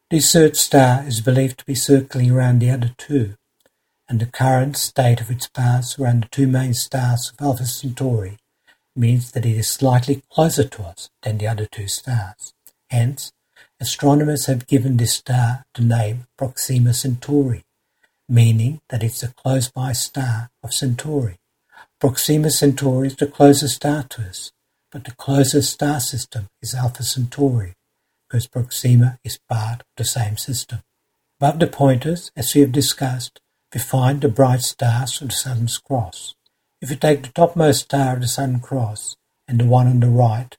This 0.10 0.32
third 0.32 0.56
star 0.56 1.04
is 1.08 1.22
believed 1.22 1.60
to 1.60 1.66
be 1.66 1.76
circling 1.76 2.30
around 2.30 2.60
the 2.60 2.70
other 2.70 2.94
two, 2.98 3.36
and 4.08 4.20
the 4.20 4.26
current 4.28 4.78
state 4.78 5.22
of 5.22 5.32
its 5.32 5.48
path 5.48 5.98
around 5.98 6.24
the 6.24 6.30
two 6.30 6.48
main 6.48 6.74
stars 6.74 7.32
of 7.32 7.44
Alpha 7.44 7.66
Centauri 7.66 8.38
means 8.96 9.32
that 9.32 9.46
it 9.46 9.58
is 9.58 9.68
slightly 9.68 10.22
closer 10.30 10.64
to 10.64 10.84
us 10.84 11.10
than 11.24 11.38
the 11.38 11.48
other 11.48 11.66
two 11.66 11.88
stars. 11.88 12.54
Hence, 12.90 13.32
astronomers 13.84 14.46
have 14.46 14.66
given 14.66 14.96
this 14.96 15.16
star 15.16 15.66
the 15.76 15.82
name 15.82 16.26
Proxima 16.38 16.94
Centauri, 16.94 17.64
meaning 18.30 18.80
that 18.88 19.04
it's 19.04 19.22
a 19.24 19.34
close-by 19.34 19.92
star 19.92 20.50
of 20.64 20.74
Centauri. 20.74 21.36
Proxima 22.00 22.50
Centauri 22.50 23.08
is 23.08 23.18
the 23.18 23.28
closest 23.28 23.76
star 23.76 24.04
to 24.04 24.22
us, 24.22 24.54
but 24.90 25.04
the 25.04 25.12
closest 25.12 25.74
star 25.74 26.00
system 26.00 26.48
is 26.62 26.74
Alpha 26.74 27.04
Centauri, 27.04 27.74
because 28.26 28.48
Proxima 28.48 29.20
is 29.22 29.38
part 29.50 29.82
of 29.82 29.88
the 29.98 30.06
same 30.06 30.38
system. 30.38 30.80
Above 31.42 31.60
the 31.60 31.68
pointers, 31.68 32.32
as 32.38 32.56
we 32.56 32.62
have 32.62 32.72
discussed, 32.72 33.42
we 33.74 33.82
find 33.82 34.22
the 34.22 34.30
bright 34.30 34.62
stars 34.62 35.22
of 35.22 35.28
the 35.28 35.34
Southern 35.34 35.68
Cross. 35.86 36.36
If 36.82 36.90
we 36.90 36.96
take 36.96 37.24
the 37.24 37.34
topmost 37.34 37.82
star 37.82 38.14
of 38.14 38.22
the 38.22 38.30
Southern 38.30 38.62
Cross 38.62 39.18
and 39.46 39.60
the 39.60 39.66
one 39.66 39.88
on 39.88 40.00
the 40.00 40.08
right, 40.08 40.56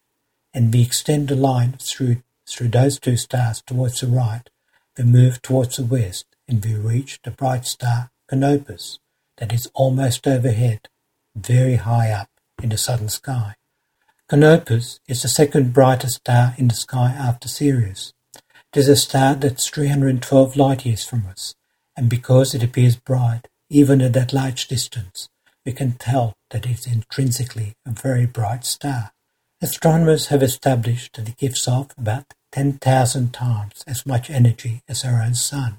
and 0.52 0.70
we 0.74 0.82
extend 0.82 1.28
the 1.28 1.36
line 1.36 1.76
through, 1.80 2.18
through 2.48 2.68
those 2.68 2.98
two 2.98 3.16
stars 3.16 3.62
towards 3.66 4.00
the 4.00 4.06
right, 4.06 4.48
we 4.96 5.04
move 5.04 5.42
towards 5.42 5.76
the 5.76 5.84
west 5.84 6.26
and 6.48 6.64
we 6.64 6.74
reach 6.74 7.20
the 7.22 7.30
bright 7.30 7.66
star 7.66 8.10
Canopus 8.28 8.98
that 9.38 9.52
is 9.52 9.70
almost 9.74 10.26
overhead, 10.26 10.88
very 11.34 11.76
high 11.76 12.10
up 12.10 12.28
in 12.62 12.68
the 12.68 12.78
southern 12.78 13.08
sky. 13.08 13.54
Canopus 14.28 15.00
is 15.06 15.22
the 15.22 15.28
second 15.28 15.72
brightest 15.72 16.16
star 16.16 16.54
in 16.56 16.68
the 16.68 16.74
sky 16.74 17.10
after 17.10 17.48
Sirius. 17.48 18.12
It 18.34 18.80
is 18.80 18.88
a 18.88 18.96
star 18.96 19.34
that's 19.34 19.68
312 19.68 20.56
light 20.56 20.86
years 20.86 21.04
from 21.04 21.26
us, 21.26 21.54
and 21.96 22.08
because 22.08 22.54
it 22.54 22.62
appears 22.62 22.96
bright, 22.96 23.48
even 23.68 24.00
at 24.00 24.12
that 24.14 24.32
large 24.32 24.66
distance, 24.68 25.28
we 25.64 25.72
can 25.72 25.92
tell 25.92 26.34
that 26.50 26.66
it 26.66 26.70
is 26.70 26.86
intrinsically 26.86 27.74
a 27.86 27.90
very 27.90 28.26
bright 28.26 28.64
star. 28.64 29.12
Astronomers 29.64 30.26
have 30.26 30.42
established 30.42 31.16
that 31.16 31.26
it 31.26 31.38
gives 31.38 31.66
off 31.66 31.96
about 31.96 32.34
10,000 32.52 33.32
times 33.32 33.82
as 33.86 34.04
much 34.04 34.28
energy 34.28 34.82
as 34.86 35.06
our 35.06 35.22
own 35.22 35.34
Sun. 35.34 35.78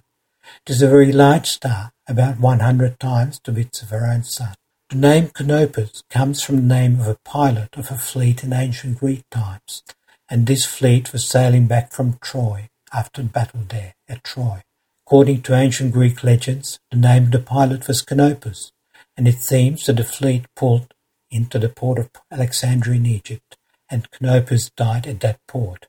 It 0.66 0.72
is 0.72 0.82
a 0.82 0.88
very 0.88 1.12
large 1.12 1.46
star, 1.46 1.92
about 2.08 2.40
100 2.40 3.00
times 3.00 3.40
the 3.44 3.52
width 3.52 3.84
of 3.84 3.94
our 3.94 4.08
own 4.08 4.24
Sun. 4.24 4.56
The 4.90 4.96
name 4.96 5.28
Canopus 5.28 6.02
comes 6.10 6.42
from 6.42 6.56
the 6.56 6.76
name 6.76 7.00
of 7.00 7.08
a 7.08 7.20
pilot 7.24 7.78
of 7.78 7.92
a 7.92 7.96
fleet 7.96 8.44
in 8.44 8.54
ancient 8.54 8.98
Greek 8.98 9.22
times, 9.30 9.84
and 10.32 10.48
this 10.48 10.66
fleet 10.66 11.14
was 11.14 11.30
sailing 11.30 11.68
back 11.68 11.94
from 11.94 12.18
Troy 12.24 12.70
after 12.92 13.22
the 13.22 13.30
battle 13.30 13.66
there 13.70 13.94
at 14.10 14.24
Troy. 14.24 14.64
According 15.06 15.44
to 15.44 15.54
ancient 15.54 15.94
Greek 15.94 16.24
legends, 16.24 16.80
the 16.90 16.98
name 16.98 17.26
of 17.26 17.32
the 17.34 17.38
pilot 17.38 17.88
was 17.88 18.02
Canopus, 18.02 18.72
and 19.16 19.28
it 19.28 19.42
seems 19.42 19.86
that 19.86 19.98
the 19.98 20.04
fleet 20.04 20.48
pulled 20.56 20.92
into 21.30 21.60
the 21.60 21.70
port 21.70 22.00
of 22.00 22.10
Alexandria 22.32 22.96
in 22.96 23.06
Egypt, 23.06 23.58
and 23.96 24.12
Canopus 24.12 24.70
died 24.72 25.08
at 25.08 25.22
that 25.22 25.40
port. 25.48 25.88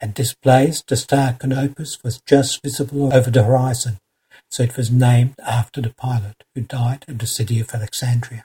At 0.00 0.14
this 0.14 0.34
place, 0.34 0.84
the 0.86 0.96
star 0.96 1.32
Canopus 1.32 1.98
was 2.04 2.20
just 2.24 2.62
visible 2.62 3.12
over 3.12 3.28
the 3.28 3.42
horizon, 3.42 3.98
so 4.48 4.62
it 4.62 4.76
was 4.76 4.92
named 4.92 5.34
after 5.44 5.80
the 5.80 5.92
pilot 5.92 6.44
who 6.54 6.60
died 6.60 7.04
at 7.08 7.18
the 7.18 7.26
city 7.26 7.58
of 7.58 7.74
Alexandria. 7.74 8.44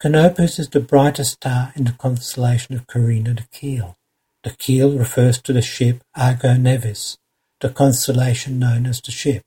Canopus 0.00 0.58
is 0.58 0.70
the 0.70 0.80
brightest 0.80 1.32
star 1.32 1.72
in 1.76 1.84
the 1.84 1.92
constellation 1.92 2.74
of 2.74 2.86
Carina 2.86 3.34
the 3.34 3.46
Keel. 3.52 3.96
The 4.44 4.56
keel 4.56 4.96
refers 4.96 5.42
to 5.42 5.52
the 5.52 5.60
ship 5.60 6.02
Argo 6.16 6.54
Navis, 6.54 7.18
the 7.60 7.68
constellation 7.68 8.58
known 8.58 8.86
as 8.86 9.02
the 9.02 9.12
ship. 9.12 9.42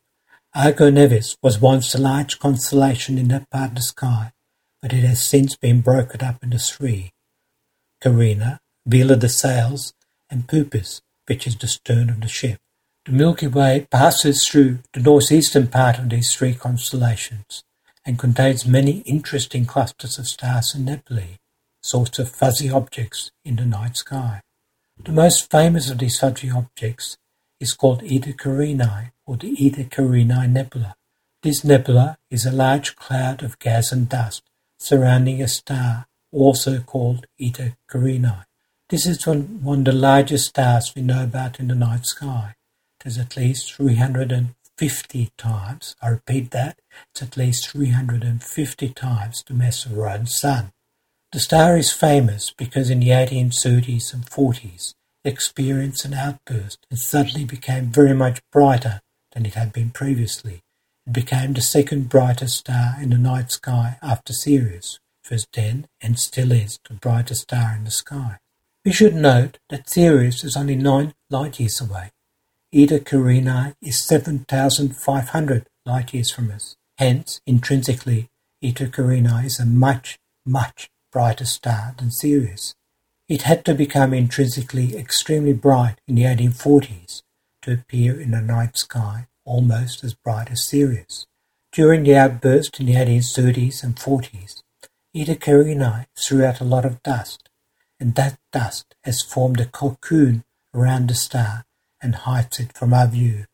Argo 0.54 0.92
Navis 0.92 1.36
was 1.42 1.60
once 1.60 1.96
a 1.96 1.98
large 1.98 2.38
constellation 2.38 3.18
in 3.18 3.30
that 3.30 3.50
part 3.50 3.70
of 3.70 3.76
the 3.76 3.82
sky, 3.82 4.32
but 4.80 4.94
it 4.94 5.04
has 5.04 5.26
since 5.26 5.56
been 5.56 5.82
broken 5.82 6.22
up 6.22 6.44
into 6.44 6.60
three. 6.60 7.14
Carina, 8.02 8.61
Vela 8.86 9.16
the 9.16 9.30
sails, 9.30 9.94
and 10.30 10.48
Puppis, 10.48 11.02
which 11.28 11.46
is 11.46 11.56
the 11.56 11.68
stern 11.68 12.10
of 12.10 12.22
the 12.22 12.28
ship. 12.28 12.60
The 13.06 13.12
Milky 13.12 13.48
Way 13.48 13.88
passes 13.92 14.48
through 14.48 14.80
the 14.94 15.00
northeastern 15.00 15.68
part 15.68 16.00
of 16.00 16.10
these 16.10 16.34
three 16.34 16.54
constellations 16.54 17.64
and 18.06 18.18
contains 18.18 18.66
many 18.66 19.00
interesting 19.00 19.66
clusters 19.66 20.18
of 20.18 20.28
stars 20.28 20.74
and 20.74 20.86
nebulae, 20.86 21.38
sorts 21.82 22.20
of 22.20 22.32
fuzzy 22.32 22.70
objects 22.70 23.32
in 23.44 23.56
the 23.56 23.66
night 23.66 23.98
sky. 23.98 24.42
The 25.04 25.12
most 25.12 25.50
famous 25.50 25.90
of 25.90 25.98
these 25.98 26.20
fuzzy 26.20 26.50
objects 26.50 27.18
is 27.60 27.74
called 27.74 28.04
Eta 28.04 28.34
Carinae 28.34 29.12
or 29.26 29.38
the 29.38 29.56
Eta 29.66 29.84
Carinae 29.84 30.50
Nebula. 30.50 30.96
This 31.44 31.64
nebula 31.64 32.18
is 32.30 32.46
a 32.46 32.52
large 32.52 32.96
cloud 32.96 33.42
of 33.44 33.60
gas 33.60 33.92
and 33.92 34.08
dust 34.08 34.44
surrounding 34.78 35.42
a 35.42 35.48
star, 35.48 36.08
also 36.32 36.80
called 36.80 37.26
Eta 37.40 37.76
Carinae. 37.88 38.46
This 38.92 39.06
is 39.06 39.26
one, 39.26 39.62
of 39.64 39.86
the 39.86 39.94
largest 39.94 40.50
stars 40.50 40.92
we 40.94 41.02
know 41.02 41.24
about 41.24 41.62
in 41.62 41.70
the 41.70 41.76
night 41.76 42.06
sky. 42.06 42.56
It 43.00 43.08
is 43.08 43.18
at 43.18 43.38
least 43.38 43.74
350 43.74 45.30
times, 45.38 45.96
I 46.02 46.10
repeat 46.10 46.52
that, 46.52 46.78
it's 47.14 47.22
at 47.22 47.38
least 47.38 47.70
350 47.70 48.90
times 48.90 49.46
the 49.48 49.54
mass 49.54 49.86
of 49.86 49.98
our 49.98 50.10
own 50.10 50.26
Sun. 50.26 50.74
The 51.32 51.40
star 51.40 51.78
is 51.78 51.94
famous 51.94 52.52
because 52.52 52.90
in 52.90 53.00
the 53.00 53.12
1830s 53.12 54.14
and 54.14 54.26
40s 54.26 54.94
it 55.24 55.30
experienced 55.30 56.04
an 56.04 56.14
outburst 56.14 56.86
and 56.90 57.00
suddenly 57.00 57.46
became 57.46 57.86
very 57.86 58.14
much 58.14 58.42
brighter 58.52 59.00
than 59.32 59.46
it 59.46 59.54
had 59.54 59.72
been 59.72 59.92
previously. 59.92 60.64
It 61.08 61.14
became 61.14 61.54
the 61.54 61.62
second 61.62 62.10
brightest 62.10 62.58
star 62.58 62.98
in 63.02 63.12
the 63.12 63.18
night 63.18 63.54
sky 63.54 64.00
after 64.02 64.34
Sirius, 64.34 65.00
which 65.24 65.32
was 65.32 65.48
then 65.54 65.88
and 66.02 66.20
still 66.20 66.52
is 66.52 66.78
the 66.90 66.96
brightest 66.96 67.44
star 67.44 67.74
in 67.74 67.86
the 67.86 67.92
sky. 67.92 68.40
We 68.84 68.92
should 68.92 69.14
note 69.14 69.60
that 69.70 69.88
Sirius 69.88 70.44
is 70.44 70.58
only 70.58 70.76
9 70.76 71.14
light 71.30 71.60
years 71.60 71.80
away. 71.80 72.10
Eta 72.74 73.00
Carinae 73.00 73.76
is 73.80 74.08
7,500 74.08 75.68
light 75.86 76.14
years 76.16 76.32
from 76.32 76.50
us. 76.50 76.76
Hence, 76.98 77.42
intrinsically, 77.46 78.30
Eta 78.64 78.88
Carinae 78.88 79.46
is 79.46 79.60
a 79.60 79.68
much, 79.68 80.18
much 80.48 80.90
brighter 81.12 81.46
star 81.46 81.94
than 82.00 82.10
Sirius. 82.10 82.74
It 83.30 83.44
had 83.44 83.66
to 83.66 83.76
become 83.76 84.16
intrinsically 84.16 84.98
extremely 84.98 85.54
bright 85.54 85.98
in 86.08 86.16
the 86.16 86.24
1840s 86.24 87.22
to 87.62 87.74
appear 87.74 88.20
in 88.20 88.32
the 88.32 88.42
night 88.42 88.78
sky 88.80 89.28
almost 89.46 90.04
as 90.04 90.16
bright 90.16 90.50
as 90.50 90.68
Sirius. 90.68 91.28
During 91.72 92.02
the 92.02 92.16
outburst 92.16 92.80
in 92.80 92.88
the 92.88 92.96
1830s 92.96 93.84
and 93.84 93.96
40s, 93.96 94.64
Eta 95.14 95.36
Carinae 95.36 96.08
threw 96.18 96.44
out 96.44 96.62
a 96.62 96.66
lot 96.66 96.84
of 96.84 97.04
dust, 97.04 97.48
and 98.02 98.16
that 98.16 98.40
dust 98.52 98.96
has 99.04 99.22
formed 99.22 99.60
a 99.60 99.66
cocoon 99.68 100.44
around 100.74 101.08
the 101.08 101.14
star 101.14 101.66
and 102.02 102.16
hides 102.16 102.60
it 102.60 102.76
from 102.76 102.94
our 102.94 103.08
view. 103.08 103.46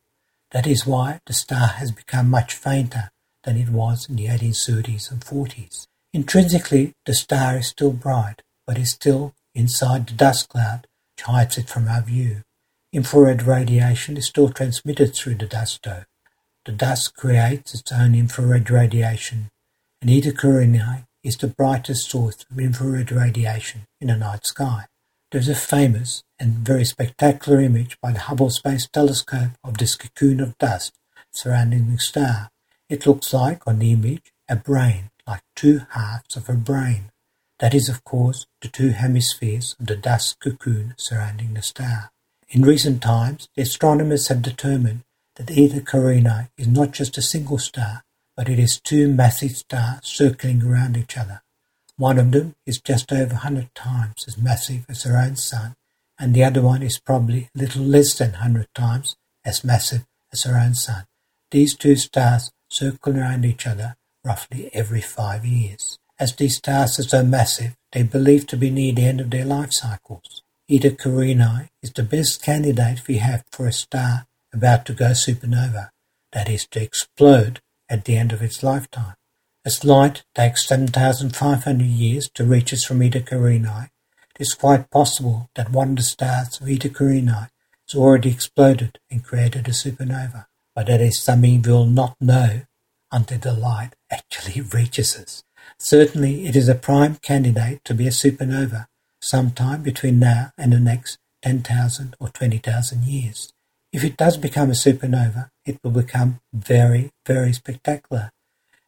That 0.51 0.65
is 0.65 0.87
why 0.87 1.19
the 1.25 1.33
star 1.33 1.67
has 1.67 1.91
become 1.91 2.29
much 2.29 2.55
fainter 2.55 3.11
than 3.43 3.57
it 3.57 3.67
was 3.67 4.09
in 4.09 4.15
the 4.15 4.27
1830s 4.27 5.11
and 5.11 5.19
40s. 5.19 5.87
Intrinsically, 6.13 6.93
the 7.05 7.13
star 7.13 7.57
is 7.57 7.67
still 7.67 7.91
bright, 7.91 8.41
but 8.65 8.77
is 8.77 8.91
still 8.91 9.35
inside 9.53 10.07
the 10.07 10.13
dust 10.13 10.47
cloud 10.47 10.87
which 11.15 11.25
hides 11.25 11.57
it 11.57 11.69
from 11.69 11.89
our 11.89 12.01
view. 12.01 12.43
Infrared 12.93 13.43
radiation 13.43 14.15
is 14.15 14.27
still 14.27 14.49
transmitted 14.49 15.13
through 15.13 15.35
the 15.35 15.45
dust 15.45 15.81
dome. 15.81 16.05
The 16.65 16.71
dust 16.71 17.15
creates 17.15 17.73
its 17.73 17.91
own 17.91 18.15
infrared 18.15 18.69
radiation, 18.69 19.49
and 20.01 20.09
Eta 20.09 20.31
Carinae 20.31 21.06
is 21.23 21.37
the 21.37 21.47
brightest 21.47 22.09
source 22.09 22.45
of 22.49 22.59
infrared 22.59 23.11
radiation 23.11 23.87
in 23.99 24.07
the 24.07 24.15
night 24.15 24.45
sky. 24.45 24.85
There's 25.31 25.49
a 25.49 25.55
famous 25.55 26.23
and 26.39 26.53
very 26.53 26.85
spectacular 26.85 27.59
image 27.59 27.97
by 28.01 28.11
the 28.13 28.19
Hubble 28.19 28.49
Space 28.49 28.87
Telescope 28.87 29.51
of 29.63 29.77
this 29.77 29.95
cocoon 29.95 30.39
of 30.39 30.57
dust 30.57 30.93
surrounding 31.31 31.91
the 31.91 31.97
star. 31.97 32.49
It 32.89 33.05
looks 33.05 33.33
like, 33.33 33.67
on 33.67 33.79
the 33.79 33.91
image, 33.91 34.31
a 34.47 34.55
brain, 34.55 35.09
like 35.27 35.41
two 35.55 35.81
halves 35.91 36.37
of 36.37 36.47
a 36.47 36.53
brain. 36.53 37.11
That 37.59 37.73
is, 37.73 37.89
of 37.89 38.03
course, 38.03 38.45
the 38.61 38.69
two 38.69 38.89
hemispheres 38.89 39.75
of 39.79 39.87
the 39.87 39.97
dust 39.97 40.39
cocoon 40.39 40.93
surrounding 40.97 41.53
the 41.53 41.61
star. 41.61 42.11
In 42.49 42.61
recent 42.61 43.01
times, 43.03 43.49
the 43.55 43.63
astronomers 43.63 44.29
have 44.29 44.41
determined 44.41 45.01
that 45.35 45.51
Eta 45.51 45.81
Carinae 45.81 46.49
is 46.57 46.67
not 46.67 46.91
just 46.91 47.17
a 47.17 47.21
single 47.21 47.57
star, 47.57 48.03
but 48.37 48.47
it 48.47 48.59
is 48.59 48.79
two 48.79 49.07
massive 49.07 49.57
stars 49.57 49.99
circling 50.03 50.63
around 50.63 50.95
each 50.95 51.17
other. 51.17 51.41
One 51.97 52.19
of 52.19 52.31
them 52.31 52.55
is 52.67 52.79
just 52.79 53.11
over 53.11 53.33
100 53.33 53.73
times 53.73 54.25
as 54.27 54.37
massive 54.37 54.85
as 54.87 55.05
our 55.07 55.17
own 55.17 55.35
Sun, 55.35 55.75
and 56.19 56.35
the 56.35 56.43
other 56.43 56.61
one 56.61 56.83
is 56.83 56.99
probably 56.99 57.49
a 57.55 57.59
little 57.59 57.83
less 57.83 58.15
than 58.15 58.31
100 58.33 58.67
times 58.75 59.15
as 59.43 59.63
massive 59.63 60.05
as 60.31 60.45
our 60.45 60.55
own 60.55 60.75
Sun. 60.75 61.05
These 61.49 61.75
two 61.75 61.95
stars 61.95 62.51
circle 62.69 63.17
around 63.17 63.43
each 63.43 63.65
other 63.65 63.95
roughly 64.23 64.69
every 64.73 65.01
five 65.01 65.43
years. 65.43 65.97
As 66.19 66.35
these 66.35 66.57
stars 66.57 66.99
are 66.99 67.03
so 67.03 67.23
massive, 67.23 67.75
they 67.91 68.01
are 68.01 68.05
believed 68.05 68.49
to 68.49 68.57
be 68.57 68.69
near 68.69 68.93
the 68.93 69.05
end 69.05 69.21
of 69.21 69.31
their 69.31 69.45
life 69.45 69.71
cycles. 69.71 70.43
Eta 70.69 70.91
Carinae 70.91 71.69
is 71.81 71.93
the 71.93 72.03
best 72.03 72.43
candidate 72.43 73.07
we 73.07 73.17
have 73.17 73.43
for 73.51 73.65
a 73.65 73.71
star 73.71 74.27
about 74.53 74.85
to 74.85 74.93
go 74.93 75.11
supernova, 75.11 75.89
that 76.33 76.49
is, 76.49 76.67
to 76.67 76.81
explode 76.81 77.61
at 77.89 78.05
the 78.05 78.17
end 78.17 78.31
of 78.31 78.41
its 78.41 78.63
lifetime. 78.63 79.15
As 79.65 79.83
light 79.83 80.23
takes 80.35 80.67
7,500 80.67 81.85
years 81.85 82.29
to 82.35 82.45
reach 82.45 82.73
us 82.73 82.83
from 82.83 83.01
Eta 83.01 83.19
Carinae, 83.19 83.89
it 84.35 84.41
is 84.41 84.53
quite 84.53 84.89
possible 84.89 85.49
that 85.55 85.71
one 85.71 85.91
of 85.91 85.95
the 85.97 86.03
stars 86.03 86.59
of 86.61 86.69
Eta 86.69 86.89
Carinae 86.89 87.49
has 87.87 87.95
already 87.95 88.29
exploded 88.29 88.99
and 89.09 89.23
created 89.23 89.67
a 89.67 89.71
supernova 89.71 90.45
but 90.77 90.85
that 90.85 91.01
is 91.01 91.19
something 91.19 91.59
we'll 91.63 91.87
not 91.87 92.15
know 92.21 92.61
until 93.11 93.39
the 93.39 93.51
light 93.51 93.93
actually 94.11 94.61
reaches 94.73 95.17
us. 95.17 95.43
Certainly, 95.79 96.45
it 96.45 96.55
is 96.55 96.69
a 96.69 96.75
prime 96.75 97.15
candidate 97.15 97.83
to 97.83 97.95
be 97.95 98.05
a 98.05 98.11
supernova 98.11 98.85
sometime 99.19 99.81
between 99.81 100.19
now 100.19 100.51
and 100.55 100.71
the 100.71 100.79
next 100.79 101.17
10,000 101.41 102.15
or 102.19 102.29
20,000 102.29 103.05
years. 103.05 103.51
If 103.97 104.03
it 104.03 104.15
does 104.15 104.37
become 104.37 104.69
a 104.69 104.73
supernova, 104.73 105.49
it 105.65 105.79
will 105.83 105.89
become 105.89 106.39
very, 106.53 107.09
very 107.25 107.51
spectacular 107.51 108.29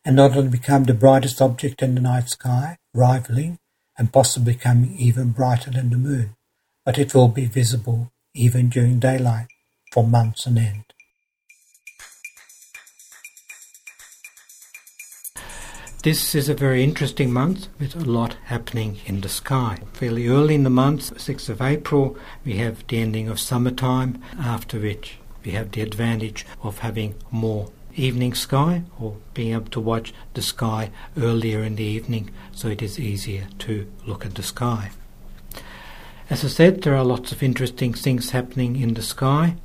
and 0.05 0.15
not 0.15 0.37
only 0.37 0.51
become 0.51 0.83
the 0.83 0.93
brightest 0.93 1.41
object 1.41 1.81
in 1.81 1.95
the 1.95 2.01
night 2.01 2.29
sky, 2.29 2.77
rivaling 2.93 3.57
and 3.97 4.13
possibly 4.13 4.53
becoming 4.53 4.95
even 4.99 5.31
brighter 5.31 5.71
than 5.71 5.89
the 5.89 5.97
moon, 5.97 6.35
but 6.85 6.99
it 6.99 7.15
will 7.15 7.27
be 7.27 7.45
visible 7.45 8.11
even 8.35 8.69
during 8.69 8.99
daylight 8.99 9.47
for 9.91 10.05
months 10.05 10.45
on 10.45 10.59
end. 10.59 10.93
This 16.01 16.33
is 16.33 16.47
a 16.47 16.53
very 16.53 16.81
interesting 16.81 17.33
month 17.33 17.67
with 17.77 17.93
a 17.93 17.99
lot 17.99 18.37
happening 18.45 18.99
in 19.05 19.19
the 19.19 19.27
sky. 19.27 19.79
Fairly 19.91 20.29
early 20.29 20.55
in 20.55 20.63
the 20.63 20.69
month, 20.69 21.13
6th 21.15 21.49
of 21.49 21.61
April, 21.61 22.17
we 22.45 22.53
have 22.55 22.87
the 22.87 22.99
ending 22.99 23.27
of 23.27 23.37
summertime, 23.37 24.23
after 24.39 24.79
which 24.79 25.17
we 25.43 25.51
have 25.51 25.71
the 25.71 25.81
advantage 25.81 26.45
of 26.63 26.79
having 26.79 27.15
more 27.31 27.69
evening 27.97 28.33
sky 28.33 28.83
or 28.97 29.17
being 29.33 29.51
able 29.51 29.69
to 29.71 29.81
watch 29.81 30.13
the 30.35 30.41
sky 30.41 30.89
earlier 31.17 31.63
in 31.63 31.75
the 31.75 31.83
evening 31.83 32.31
so 32.53 32.69
it 32.69 32.81
is 32.81 32.97
easier 32.97 33.49
to 33.59 33.91
look 34.07 34.25
at 34.25 34.35
the 34.35 34.43
sky. 34.43 34.91
As 36.29 36.45
I 36.45 36.47
said, 36.47 36.83
there 36.83 36.95
are 36.95 37.03
lots 37.03 37.33
of 37.33 37.43
interesting 37.43 37.93
things 37.93 38.29
happening 38.29 38.77
in 38.79 38.93
the 38.93 39.01
sky. 39.01 39.57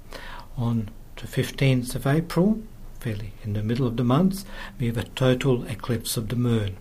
On 0.56 0.88
the 1.14 1.28
15th 1.28 1.94
of 1.94 2.08
April, 2.08 2.60
fairly 3.04 3.32
in 3.44 3.52
the 3.52 3.62
middle 3.62 3.86
of 3.86 3.98
the 3.98 4.04
month, 4.04 4.46
we 4.80 4.86
have 4.86 4.96
a 4.96 5.04
total 5.04 5.64
eclipse 5.64 6.16
of 6.16 6.28
the 6.28 6.36
moon, 6.36 6.78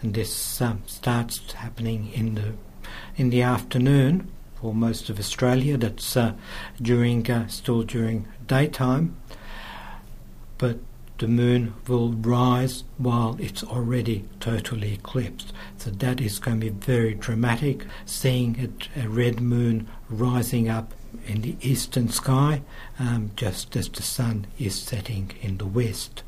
and 0.00 0.12
this 0.12 0.60
um, 0.60 0.82
starts 0.86 1.52
happening 1.52 2.10
in 2.12 2.34
the 2.34 2.52
in 3.14 3.30
the 3.30 3.42
afternoon 3.42 4.28
for 4.56 4.74
most 4.74 5.08
of 5.08 5.20
Australia. 5.20 5.76
That's 5.76 6.16
uh, 6.16 6.34
during 6.80 7.30
uh, 7.30 7.46
still 7.46 7.84
during 7.84 8.26
daytime, 8.44 9.16
but 10.58 10.78
the 11.18 11.28
moon 11.28 11.74
will 11.86 12.10
rise 12.10 12.82
while 12.98 13.36
it's 13.38 13.62
already 13.62 14.24
totally 14.40 14.94
eclipsed. 14.94 15.52
So 15.76 15.90
that 15.90 16.20
is 16.20 16.40
going 16.40 16.58
to 16.60 16.70
be 16.72 16.86
very 16.94 17.14
dramatic, 17.14 17.86
seeing 18.04 18.50
a, 18.96 19.04
a 19.04 19.08
red 19.08 19.40
moon 19.40 19.86
rising 20.10 20.68
up 20.68 20.92
in 21.26 21.42
the 21.42 21.56
eastern 21.60 22.08
sky 22.08 22.62
um, 22.98 23.30
just 23.36 23.76
as 23.76 23.88
the 23.88 24.02
sun 24.02 24.46
is 24.58 24.74
setting 24.74 25.32
in 25.40 25.58
the 25.58 25.66
west. 25.66 26.22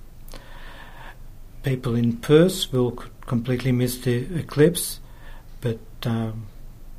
people 1.64 1.94
in 1.94 2.18
Perth 2.18 2.70
will 2.72 2.92
completely 3.26 3.72
miss 3.72 3.98
the 3.98 4.38
eclipse, 4.38 5.00
but 5.60 5.80
um, 6.04 6.46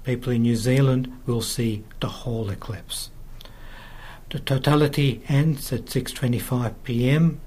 people 0.04 0.34
in 0.34 0.42
New 0.42 0.56
Zealand 0.56 1.12
will 1.26 1.42
see 1.42 1.84
the 2.02 2.10
whole 2.10 2.50
eclipse. 2.50 3.12
The 4.32 4.40
totality 4.40 5.22
ends 5.30 5.72
at 5.72 5.86
6:25 5.86 6.74
p.m. 6.84 7.40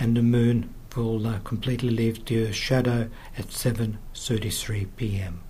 and 0.00 0.16
the 0.16 0.22
moon 0.22 0.74
will 0.96 1.26
uh, 1.26 1.38
completely 1.40 1.90
leave 1.90 2.24
the 2.24 2.44
Earth's 2.44 2.56
shadow 2.56 3.10
at 3.38 3.48
7:33 3.48 4.88
p.m. 4.96 5.42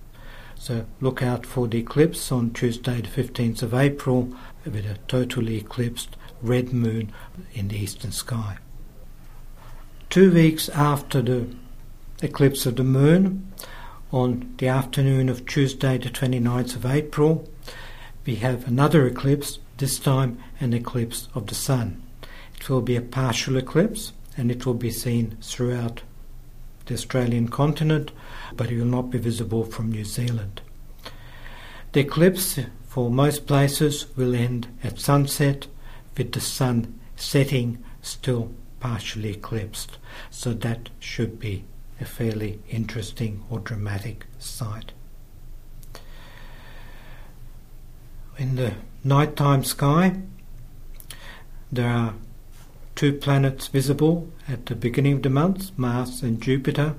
So 0.65 0.83
look 0.99 1.21
out 1.21 1.45
for 1.45 1.67
the 1.67 1.77
eclipse 1.77 2.31
on 2.31 2.49
Tuesday 2.49 2.99
the 2.99 3.07
15th 3.07 3.61
of 3.61 3.75
April 3.75 4.33
with 4.65 4.83
a 4.87 4.97
totally 5.07 5.57
eclipsed 5.57 6.17
red 6.41 6.73
moon 6.73 7.11
in 7.53 7.67
the 7.67 7.77
eastern 7.77 8.11
sky. 8.11 8.57
Two 10.09 10.31
weeks 10.31 10.67
after 10.69 11.21
the 11.21 11.49
eclipse 12.23 12.65
of 12.65 12.77
the 12.77 12.83
moon, 12.83 13.53
on 14.11 14.55
the 14.57 14.67
afternoon 14.67 15.29
of 15.29 15.45
Tuesday 15.45 15.99
the 15.99 16.09
29th 16.09 16.75
of 16.75 16.87
April, 16.87 17.47
we 18.25 18.37
have 18.37 18.67
another 18.67 19.05
eclipse, 19.05 19.59
this 19.77 19.99
time 19.99 20.39
an 20.59 20.73
eclipse 20.73 21.27
of 21.35 21.45
the 21.45 21.53
sun. 21.53 22.01
It 22.59 22.67
will 22.71 22.81
be 22.81 22.95
a 22.95 23.01
partial 23.01 23.57
eclipse 23.57 24.13
and 24.35 24.49
it 24.49 24.65
will 24.65 24.73
be 24.73 24.89
seen 24.89 25.37
throughout 25.43 26.01
the 26.85 26.93
Australian 26.93 27.47
continent, 27.47 28.11
but 28.55 28.71
it 28.71 28.77
will 28.77 28.85
not 28.85 29.09
be 29.09 29.17
visible 29.17 29.63
from 29.63 29.91
New 29.91 30.05
Zealand. 30.05 30.61
The 31.93 32.01
eclipse 32.01 32.59
for 32.87 33.09
most 33.09 33.47
places 33.47 34.07
will 34.15 34.35
end 34.35 34.67
at 34.83 34.99
sunset 34.99 35.67
with 36.17 36.31
the 36.31 36.41
sun 36.41 36.99
setting 37.15 37.83
still 38.01 38.51
partially 38.79 39.31
eclipsed, 39.31 39.97
so 40.29 40.53
that 40.53 40.89
should 40.99 41.39
be 41.39 41.63
a 41.99 42.05
fairly 42.05 42.59
interesting 42.69 43.43
or 43.49 43.59
dramatic 43.59 44.25
sight. 44.37 44.91
In 48.37 48.55
the 48.55 48.73
nighttime 49.03 49.63
sky, 49.63 50.17
there 51.71 51.89
are 51.89 52.13
two 52.95 53.11
planets 53.11 53.67
visible 53.67 54.29
at 54.47 54.67
the 54.67 54.75
beginning 54.75 55.13
of 55.17 55.23
the 55.23 55.29
month, 55.29 55.77
Mars 55.77 56.23
and 56.23 56.41
Jupiter, 56.41 56.95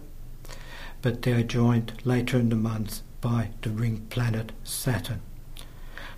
but 1.01 1.23
they 1.23 1.33
are 1.33 1.43
joined 1.43 1.95
later 2.05 2.39
in 2.39 2.51
the 2.51 2.57
month 2.57 3.01
by 3.23 3.49
the 3.63 3.71
ring 3.71 4.07
planet 4.11 4.53
Saturn. 4.63 5.23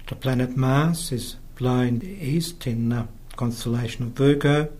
The 0.09 0.17
planet 0.17 0.57
Mars 0.57 1.12
is 1.12 1.37
lying 1.61 2.03
east 2.03 2.67
in 2.67 2.88
the 2.88 3.07
constellation 3.37 4.07
of 4.07 4.11
Virgo. 4.11 4.73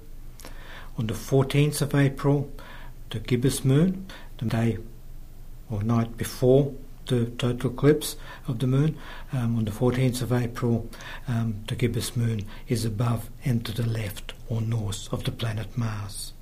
On 0.97 1.07
the 1.07 1.15
14th 1.15 1.81
of 1.81 1.95
April, 1.95 2.51
the 3.11 3.21
gibbous 3.21 3.65
moon, 3.65 4.07
the 4.39 4.47
day 4.47 4.79
or 5.71 5.85
night 5.85 6.17
before 6.17 6.75
the 7.07 7.27
total 7.27 7.71
eclipse 7.71 8.17
of 8.49 8.59
the 8.59 8.67
moon, 8.67 8.99
um, 9.33 9.59
on 9.59 9.65
the 9.65 9.71
14th 9.71 10.23
of 10.23 10.33
April, 10.33 10.91
um, 11.29 11.63
the 11.69 11.77
gibbous 11.77 12.17
moon 12.17 12.45
is 12.67 12.85
above 12.85 13.31
and 13.45 13.65
to 13.65 13.73
the 13.73 13.89
left 13.89 14.33
or 14.49 14.61
north 14.61 15.13
of 15.13 15.25
the 15.25 15.33
planet 15.33 15.77
Mars. 15.77 16.33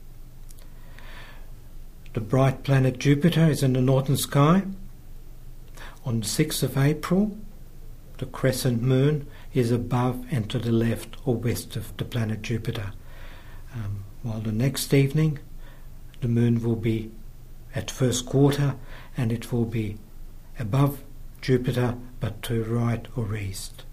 The 2.15 2.21
bright 2.21 2.63
planet 2.63 2.99
Jupiter 2.99 3.47
is 3.47 3.63
in 3.63 3.75
the 3.75 3.81
northern 3.81 4.17
sky. 4.17 4.63
On 6.05 6.21
the 6.21 6.27
6th 6.27 6.63
of 6.63 6.79
April, 6.79 7.37
the 8.19 8.27
crescent 8.27 8.81
moon 8.81 9.27
is 9.53 9.71
above 9.71 10.25
and 10.31 10.49
to 10.51 10.59
the 10.59 10.73
left 10.73 11.17
or 11.25 11.35
west 11.35 11.77
of 11.77 11.95
the 11.97 12.05
planet 12.05 12.43
Jupiter. 12.43 12.93
Um, 13.75 14.05
while 14.23 14.41
the 14.41 14.53
next 14.53 14.95
evening, 14.95 15.39
the 16.21 16.29
moon 16.29 16.63
will 16.63 16.77
be 16.77 17.11
at 17.75 17.91
first 17.91 18.25
quarter 18.25 18.77
and 19.17 19.31
it 19.31 19.53
will 19.53 19.67
be 19.67 19.99
above 20.59 21.03
Jupiter 21.43 21.97
but 22.19 22.43
to 22.45 22.65
right 22.65 23.07
or 23.15 23.37
east. 23.37 23.85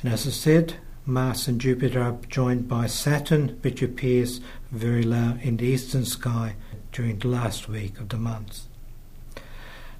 And 0.00 0.12
as 0.12 0.26
I 0.26 0.30
said, 0.30 0.74
Mars 1.04 1.48
and 1.48 1.60
Jupiter 1.60 2.00
are 2.00 2.18
joined 2.28 2.68
by 2.68 2.86
Saturn, 2.86 3.58
which 3.62 3.82
appears 3.82 4.40
very 4.70 5.02
low 5.02 5.36
in 5.42 5.56
the 5.56 5.66
eastern 5.66 6.04
sky 6.04 6.54
during 6.92 7.18
the 7.18 7.26
last 7.26 7.68
week 7.68 7.98
of 7.98 8.10
the 8.10 8.16
month. 8.16 8.62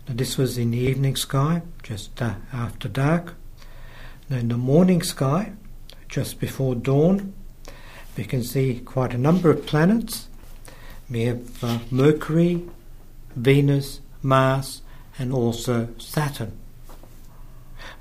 Now, 0.07 0.15
this 0.15 0.39
was 0.39 0.59
in 0.59 0.71
the 0.71 0.79
evening 0.79 1.17
sky, 1.17 1.63
just 1.83 2.23
uh, 2.23 2.35
after 2.53 2.89
dark. 2.89 3.35
Now, 4.31 4.37
in 4.37 4.49
the 4.49 4.57
morning 4.57 5.03
sky, 5.03 5.53
just 6.09 6.39
before 6.39 6.77
dawn, 6.77 7.35
we 8.17 8.25
can 8.25 8.45
see 8.45 8.79
quite 8.79 9.13
a 9.13 9.19
number 9.19 9.51
of 9.51 9.67
planets. 9.67 10.29
We 11.11 11.23
have 11.23 11.65
uh, 11.65 11.79
Mercury, 11.91 12.63
Venus, 13.35 14.01
Mars, 14.23 14.83
and 15.19 15.33
also 15.33 15.89
Saturn. 15.99 16.62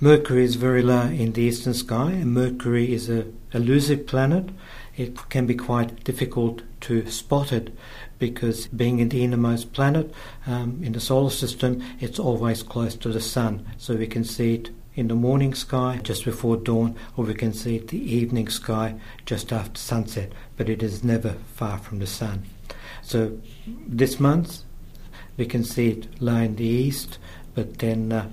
Mercury 0.04 0.44
is 0.44 0.56
very 0.56 0.82
low 0.82 1.04
in 1.04 1.34
the 1.34 1.44
eastern 1.44 1.76
sky, 1.76 2.10
and 2.10 2.34
Mercury 2.34 2.92
is 2.92 3.08
a 3.08 3.28
elusive 3.54 4.08
planet. 4.08 4.50
It 4.98 5.30
can 5.30 5.46
be 5.46 5.54
quite 5.54 6.04
difficult 6.04 6.64
to 6.82 7.08
spot 7.08 7.54
it 7.54 7.72
because 8.18 8.66
being 8.66 8.98
in 8.98 9.10
the 9.10 9.24
innermost 9.24 9.74
planet 9.74 10.12
um, 10.48 10.82
in 10.82 10.94
the 10.94 11.00
solar 11.00 11.30
system, 11.30 11.84
it's 12.00 12.18
always 12.18 12.64
close 12.64 12.96
to 12.96 13.10
the 13.10 13.22
sun. 13.22 13.64
So 13.78 13.96
we 13.96 14.08
can 14.08 14.24
see 14.24 14.56
it 14.56 14.72
in 14.96 15.08
the 15.08 15.14
morning 15.14 15.54
sky 15.54 16.00
just 16.02 16.26
before 16.26 16.58
dawn, 16.58 16.96
or 17.16 17.26
we 17.26 17.36
can 17.36 17.54
see 17.54 17.76
it 17.76 17.90
the 17.90 18.16
evening 18.16 18.48
sky 18.48 18.96
just 19.28 19.54
after 19.54 19.80
sunset, 19.80 20.32
but 20.58 20.68
it 20.68 20.82
is 20.82 21.04
never 21.04 21.36
far 21.54 21.78
from 21.78 22.00
the 22.00 22.08
sun. 22.08 22.46
So 23.04 23.40
this 23.68 24.20
month 24.20 24.64
we 25.38 25.46
can 25.46 25.64
see 25.64 25.90
it 25.90 26.20
lie 26.20 26.46
in 26.46 26.56
the 26.56 26.66
east, 26.66 27.20
but 27.54 27.78
then 27.78 28.12
uh, 28.12 28.32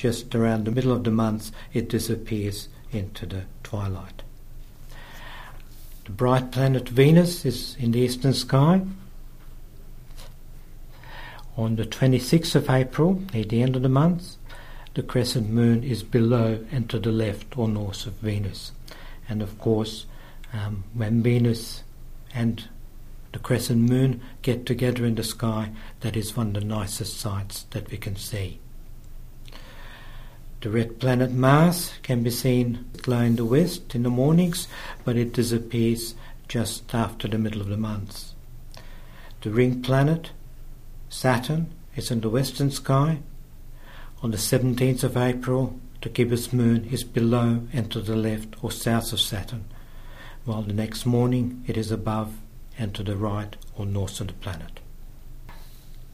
just 0.00 0.34
around 0.34 0.64
the 0.64 0.70
middle 0.70 0.92
of 0.92 1.04
the 1.04 1.10
month 1.10 1.52
it 1.74 1.90
disappears 1.90 2.68
into 2.90 3.26
the 3.26 3.42
twilight. 3.62 4.22
The 6.06 6.12
bright 6.12 6.50
planet 6.50 6.88
Venus 6.88 7.44
is 7.44 7.76
in 7.78 7.92
the 7.92 8.00
eastern 8.00 8.32
sky, 8.32 8.80
on 11.54 11.76
the 11.76 11.84
26th 11.84 12.54
of 12.54 12.70
April, 12.70 13.22
near 13.34 13.44
the 13.44 13.62
end 13.62 13.76
of 13.76 13.82
the 13.82 13.90
month, 13.90 14.36
the 14.94 15.02
crescent 15.02 15.50
moon 15.50 15.84
is 15.84 16.02
below 16.02 16.64
and 16.72 16.88
to 16.88 16.98
the 16.98 17.12
left 17.12 17.58
or 17.58 17.68
north 17.68 18.06
of 18.06 18.14
Venus. 18.14 18.72
And 19.28 19.42
of 19.42 19.58
course, 19.58 20.06
um, 20.54 20.84
when 20.94 21.22
Venus 21.22 21.82
and 22.32 22.66
the 23.32 23.38
crescent 23.38 23.90
moon 23.90 24.22
get 24.40 24.64
together 24.64 25.04
in 25.04 25.16
the 25.16 25.22
sky, 25.22 25.72
that 26.00 26.16
is 26.16 26.34
one 26.34 26.48
of 26.48 26.54
the 26.54 26.64
nicest 26.64 27.20
sights 27.20 27.64
that 27.72 27.90
we 27.90 27.98
can 27.98 28.16
see. 28.16 28.58
The 30.60 30.70
red 30.70 31.00
planet 31.00 31.32
Mars 31.32 31.92
can 32.02 32.22
be 32.22 32.30
seen 32.30 32.84
low 33.06 33.20
in 33.20 33.36
the 33.36 33.46
west 33.46 33.94
in 33.94 34.02
the 34.02 34.10
mornings, 34.10 34.68
but 35.04 35.16
it 35.16 35.32
disappears 35.32 36.14
just 36.48 36.94
after 36.94 37.26
the 37.28 37.38
middle 37.38 37.62
of 37.62 37.68
the 37.68 37.78
month. 37.78 38.32
The 39.40 39.50
ring 39.50 39.80
planet 39.80 40.32
Saturn 41.08 41.72
is 41.96 42.10
in 42.10 42.20
the 42.20 42.28
western 42.28 42.70
sky. 42.70 43.20
On 44.22 44.32
the 44.32 44.36
17th 44.36 45.02
of 45.02 45.16
April, 45.16 45.80
the 46.02 46.10
gibbous 46.10 46.52
moon 46.52 46.84
is 46.84 47.04
below 47.04 47.66
and 47.72 47.90
to 47.90 48.02
the 48.02 48.16
left 48.16 48.62
or 48.62 48.70
south 48.70 49.14
of 49.14 49.20
Saturn, 49.20 49.64
while 50.44 50.60
the 50.60 50.74
next 50.74 51.06
morning 51.06 51.64
it 51.66 51.78
is 51.78 51.90
above 51.90 52.34
and 52.76 52.94
to 52.94 53.02
the 53.02 53.16
right 53.16 53.56
or 53.78 53.86
north 53.86 54.20
of 54.20 54.26
the 54.26 54.34
planet. 54.34 54.80